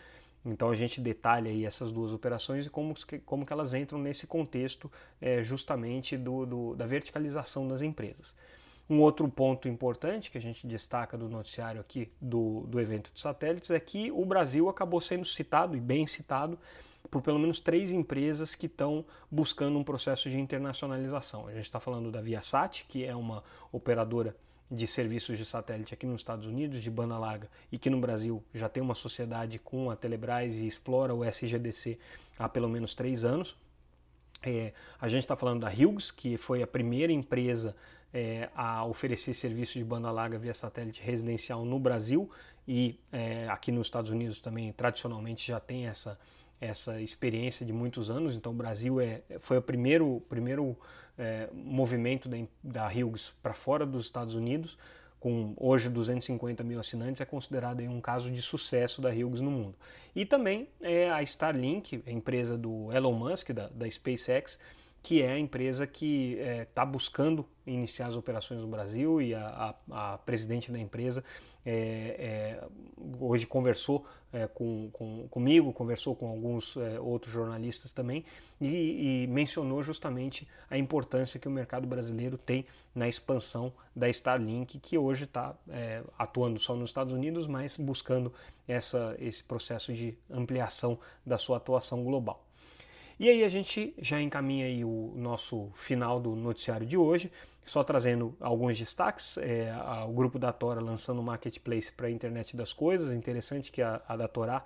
Então 0.44 0.70
a 0.70 0.74
gente 0.74 1.00
detalha 1.00 1.50
aí 1.50 1.64
essas 1.64 1.90
duas 1.90 2.12
operações 2.12 2.66
e 2.66 2.70
como, 2.70 2.94
como 3.24 3.46
que 3.46 3.52
elas 3.52 3.72
entram 3.72 3.98
nesse 3.98 4.26
contexto 4.26 4.90
é, 5.20 5.42
justamente 5.42 6.16
do, 6.16 6.44
do, 6.44 6.74
da 6.74 6.86
verticalização 6.86 7.66
das 7.66 7.80
empresas. 7.80 8.34
Um 8.88 9.00
outro 9.00 9.26
ponto 9.28 9.66
importante 9.66 10.30
que 10.30 10.36
a 10.36 10.40
gente 10.40 10.66
destaca 10.66 11.16
do 11.16 11.28
noticiário 11.28 11.80
aqui 11.80 12.12
do, 12.20 12.66
do 12.68 12.78
evento 12.78 13.10
de 13.14 13.20
satélites 13.20 13.70
é 13.70 13.80
que 13.80 14.10
o 14.12 14.26
Brasil 14.26 14.68
acabou 14.68 15.00
sendo 15.00 15.24
citado 15.24 15.74
e 15.74 15.80
bem 15.80 16.06
citado 16.06 16.58
por 17.10 17.22
pelo 17.22 17.38
menos 17.38 17.60
três 17.60 17.92
empresas 17.92 18.54
que 18.54 18.66
estão 18.66 19.04
buscando 19.30 19.78
um 19.78 19.84
processo 19.84 20.28
de 20.28 20.38
internacionalização. 20.38 21.46
A 21.46 21.52
gente 21.52 21.64
está 21.64 21.80
falando 21.80 22.10
da 22.10 22.20
Viasat, 22.20 22.84
que 22.88 23.04
é 23.04 23.14
uma 23.14 23.42
operadora 23.72 24.36
de 24.70 24.86
serviços 24.86 25.38
de 25.38 25.44
satélite 25.44 25.94
aqui 25.94 26.06
nos 26.06 26.20
Estados 26.20 26.46
Unidos, 26.46 26.82
de 26.82 26.90
banda 26.90 27.18
larga, 27.18 27.48
e 27.70 27.78
que 27.78 27.90
no 27.90 28.00
Brasil 28.00 28.42
já 28.54 28.68
tem 28.68 28.82
uma 28.82 28.94
sociedade 28.94 29.58
com 29.58 29.90
a 29.90 29.96
Telebrás 29.96 30.56
e 30.56 30.66
explora 30.66 31.14
o 31.14 31.24
SGDC 31.24 31.98
há 32.38 32.48
pelo 32.48 32.68
menos 32.68 32.94
três 32.94 33.24
anos. 33.24 33.56
É, 34.42 34.72
a 35.00 35.08
gente 35.08 35.22
está 35.22 35.36
falando 35.36 35.60
da 35.60 35.68
Hughes, 35.68 36.10
que 36.10 36.36
foi 36.36 36.62
a 36.62 36.66
primeira 36.66 37.12
empresa 37.12 37.74
é, 38.12 38.48
a 38.54 38.84
oferecer 38.84 39.34
serviço 39.34 39.78
de 39.78 39.84
banda 39.84 40.10
larga 40.10 40.38
via 40.38 40.54
satélite 40.54 41.02
residencial 41.02 41.64
no 41.64 41.78
Brasil 41.78 42.30
e 42.66 42.98
é, 43.12 43.48
aqui 43.48 43.72
nos 43.72 43.88
Estados 43.88 44.10
Unidos 44.10 44.40
também 44.40 44.72
tradicionalmente 44.72 45.46
já 45.46 45.60
tem 45.60 45.86
essa, 45.86 46.18
essa 46.64 47.00
experiência 47.00 47.64
de 47.64 47.72
muitos 47.72 48.10
anos. 48.10 48.34
Então 48.34 48.52
o 48.52 48.54
Brasil 48.54 49.00
é, 49.00 49.22
foi 49.40 49.58
o 49.58 49.62
primeiro, 49.62 50.22
primeiro 50.28 50.76
é, 51.18 51.48
movimento 51.52 52.28
da, 52.28 52.36
da 52.62 52.88
Hughes 52.88 53.32
para 53.42 53.54
fora 53.54 53.86
dos 53.86 54.06
Estados 54.06 54.34
Unidos, 54.34 54.78
com 55.20 55.54
hoje 55.56 55.88
250 55.88 56.62
mil 56.62 56.78
assinantes, 56.78 57.20
é 57.20 57.24
considerado 57.24 57.80
um 57.80 58.00
caso 58.00 58.30
de 58.30 58.42
sucesso 58.42 59.00
da 59.00 59.08
Hughes 59.08 59.40
no 59.40 59.50
mundo. 59.50 59.74
E 60.14 60.26
também 60.26 60.68
é 60.80 61.10
a 61.10 61.22
Starlink, 61.22 62.02
a 62.06 62.10
empresa 62.10 62.58
do 62.58 62.92
Elon 62.92 63.12
Musk, 63.12 63.50
da, 63.50 63.68
da 63.68 63.90
SpaceX, 63.90 64.58
que 65.04 65.20
é 65.20 65.32
a 65.32 65.38
empresa 65.38 65.86
que 65.86 66.38
está 66.62 66.82
é, 66.82 66.86
buscando 66.86 67.46
iniciar 67.66 68.06
as 68.06 68.16
operações 68.16 68.58
no 68.62 68.66
Brasil 68.66 69.20
e 69.20 69.34
a, 69.34 69.76
a, 69.90 70.14
a 70.14 70.18
presidente 70.18 70.72
da 70.72 70.78
empresa 70.78 71.22
é, 71.64 72.60
é, 72.62 72.64
hoje 73.20 73.46
conversou 73.46 74.06
é, 74.32 74.46
com, 74.46 74.88
com, 74.92 75.28
comigo, 75.28 75.74
conversou 75.74 76.16
com 76.16 76.26
alguns 76.26 76.74
é, 76.78 76.98
outros 76.98 77.32
jornalistas 77.32 77.92
também 77.92 78.24
e, 78.58 79.24
e, 79.24 79.26
mencionou 79.26 79.82
justamente 79.82 80.48
a 80.70 80.78
importância 80.78 81.38
que 81.38 81.48
o 81.48 81.50
mercado 81.50 81.86
brasileiro 81.86 82.38
tem 82.38 82.64
na 82.94 83.06
expansão 83.06 83.74
da 83.94 84.08
Starlink, 84.08 84.78
que 84.78 84.96
hoje 84.96 85.24
está 85.24 85.54
é, 85.68 86.02
atuando 86.18 86.58
só 86.58 86.74
nos 86.74 86.88
Estados 86.88 87.12
Unidos, 87.12 87.46
mas 87.46 87.76
buscando 87.76 88.32
essa, 88.66 89.14
esse 89.18 89.44
processo 89.44 89.92
de 89.92 90.16
ampliação 90.30 90.98
da 91.26 91.36
sua 91.36 91.58
atuação 91.58 92.02
global. 92.02 92.43
E 93.18 93.28
aí 93.28 93.44
a 93.44 93.48
gente 93.48 93.94
já 93.98 94.20
encaminha 94.20 94.66
aí 94.66 94.84
o 94.84 95.12
nosso 95.16 95.70
final 95.74 96.18
do 96.20 96.34
noticiário 96.34 96.86
de 96.86 96.96
hoje, 96.96 97.30
só 97.64 97.84
trazendo 97.84 98.36
alguns 98.40 98.78
destaques. 98.78 99.38
É, 99.38 99.70
a, 99.70 100.04
o 100.04 100.12
grupo 100.12 100.38
da 100.38 100.52
Tora 100.52 100.80
lançando 100.80 101.20
um 101.20 101.24
marketplace 101.24 101.92
para 101.92 102.08
a 102.08 102.10
internet 102.10 102.56
das 102.56 102.72
coisas. 102.72 103.12
Interessante 103.12 103.70
que 103.70 103.82
a, 103.82 104.02
a 104.06 104.16
da 104.16 104.28
Torá, 104.28 104.64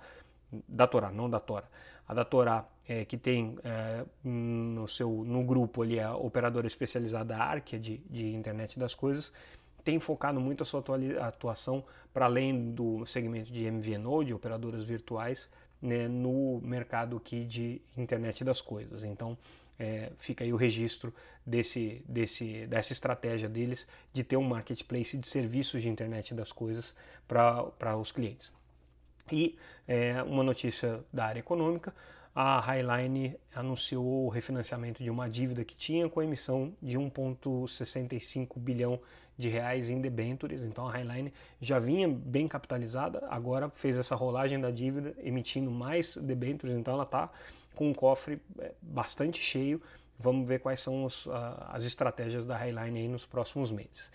da 0.67 0.87
Torá, 0.87 1.11
não 1.11 1.29
da 1.29 1.39
Tora, 1.39 1.69
a 2.07 2.13
da 2.13 2.25
Torá, 2.25 2.65
é, 2.87 3.05
que 3.05 3.17
tem 3.17 3.57
é, 3.63 4.03
no 4.23 4.87
seu 4.87 5.23
no 5.23 5.43
grupo 5.43 5.83
ali 5.83 5.99
a 5.99 6.15
operadora 6.15 6.65
especializada 6.65 7.37
Arkia 7.37 7.79
de, 7.79 7.97
de 8.09 8.33
internet 8.33 8.79
das 8.79 8.95
coisas, 8.95 9.31
tem 9.83 9.99
focado 9.99 10.39
muito 10.39 10.63
a 10.63 10.65
sua 10.65 10.83
atuação 11.21 11.83
para 12.11 12.25
além 12.25 12.71
do 12.71 13.05
segmento 13.05 13.51
de 13.51 13.69
MVNO, 13.69 14.25
de 14.25 14.33
operadoras 14.33 14.83
virtuais, 14.83 15.49
né, 15.81 16.07
no 16.07 16.59
mercado 16.63 17.17
aqui 17.17 17.45
de 17.45 17.81
internet 17.97 18.43
das 18.43 18.61
coisas. 18.61 19.03
Então 19.03 19.37
é, 19.79 20.11
fica 20.17 20.43
aí 20.43 20.51
o 20.51 20.57
registro 20.57 21.13
desse, 21.45 22.03
desse, 22.07 22.67
dessa 22.67 22.91
estratégia 22.91 23.47
deles 23.47 23.87
de 24.13 24.23
ter 24.23 24.37
um 24.37 24.43
marketplace 24.43 25.17
de 25.17 25.27
serviços 25.27 25.81
de 25.81 25.89
internet 25.89 26.33
das 26.33 26.51
coisas 26.51 26.93
para 27.27 27.95
os 27.97 28.11
clientes. 28.11 28.51
E 29.31 29.57
é, 29.87 30.21
uma 30.23 30.43
notícia 30.43 30.99
da 31.13 31.25
área 31.25 31.39
econômica, 31.39 31.93
a 32.41 32.57
Highline 32.61 33.37
anunciou 33.53 34.25
o 34.25 34.29
refinanciamento 34.29 35.03
de 35.03 35.09
uma 35.09 35.29
dívida 35.29 35.65
que 35.65 35.75
tinha 35.75 36.07
com 36.07 36.21
a 36.21 36.23
emissão 36.23 36.73
de 36.81 36.97
1,65 36.97 38.57
bilhão 38.57 38.97
de 39.37 39.49
reais 39.49 39.89
em 39.89 39.99
debêntures, 39.99 40.61
então 40.61 40.87
a 40.87 40.91
Highline 40.93 41.33
já 41.59 41.79
vinha 41.79 42.07
bem 42.07 42.47
capitalizada, 42.47 43.27
agora 43.29 43.69
fez 43.69 43.97
essa 43.97 44.15
rolagem 44.15 44.57
da 44.57 44.71
dívida, 44.71 45.13
emitindo 45.21 45.69
mais 45.69 46.15
debêntures, 46.15 46.77
então 46.77 46.93
ela 46.93 47.03
está 47.03 47.29
com 47.75 47.89
um 47.89 47.93
cofre 47.93 48.39
é, 48.59 48.71
bastante 48.81 49.43
cheio. 49.43 49.81
Vamos 50.17 50.47
ver 50.47 50.59
quais 50.59 50.79
são 50.79 51.03
os, 51.03 51.27
as 51.67 51.83
estratégias 51.83 52.45
da 52.45 52.55
Highline 52.55 53.09
nos 53.09 53.25
próximos 53.25 53.69
meses. 53.69 54.09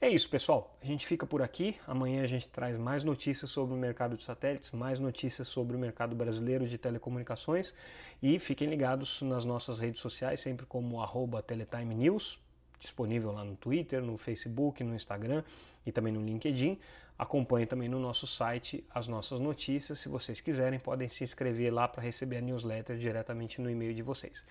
É 0.00 0.08
isso, 0.08 0.30
pessoal. 0.30 0.76
A 0.82 0.86
gente 0.86 1.06
fica 1.06 1.26
por 1.26 1.42
aqui. 1.42 1.76
Amanhã 1.86 2.22
a 2.22 2.26
gente 2.26 2.48
traz 2.48 2.78
mais 2.78 3.04
notícias 3.04 3.50
sobre 3.50 3.74
o 3.74 3.78
mercado 3.78 4.16
de 4.16 4.24
satélites, 4.24 4.70
mais 4.70 4.98
notícias 4.98 5.46
sobre 5.46 5.76
o 5.76 5.78
mercado 5.78 6.16
brasileiro 6.16 6.66
de 6.66 6.78
telecomunicações. 6.78 7.74
E 8.22 8.38
fiquem 8.38 8.68
ligados 8.68 9.20
nas 9.20 9.44
nossas 9.44 9.78
redes 9.78 10.00
sociais, 10.00 10.40
sempre 10.40 10.64
como 10.64 11.02
arroba 11.02 11.42
Teletime 11.42 11.94
News 11.94 12.38
disponível 12.80 13.30
lá 13.30 13.44
no 13.44 13.54
Twitter, 13.54 14.02
no 14.02 14.16
Facebook, 14.16 14.82
no 14.82 14.94
Instagram 14.94 15.44
e 15.86 15.92
também 15.92 16.12
no 16.12 16.24
LinkedIn. 16.24 16.78
Acompanhe 17.16 17.66
também 17.66 17.88
no 17.88 18.00
nosso 18.00 18.26
site 18.26 18.82
as 18.92 19.06
nossas 19.06 19.38
notícias. 19.38 19.98
Se 19.98 20.08
vocês 20.08 20.40
quiserem, 20.40 20.80
podem 20.80 21.08
se 21.08 21.22
inscrever 21.22 21.72
lá 21.72 21.86
para 21.86 22.02
receber 22.02 22.38
a 22.38 22.40
newsletter 22.40 22.96
diretamente 22.96 23.60
no 23.60 23.70
e-mail 23.70 23.94
de 23.94 24.02
vocês. 24.02 24.42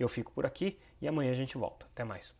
Eu 0.00 0.08
fico 0.08 0.32
por 0.32 0.46
aqui 0.46 0.78
e 1.00 1.06
amanhã 1.06 1.30
a 1.30 1.36
gente 1.36 1.58
volta. 1.58 1.86
Até 1.92 2.02
mais. 2.02 2.34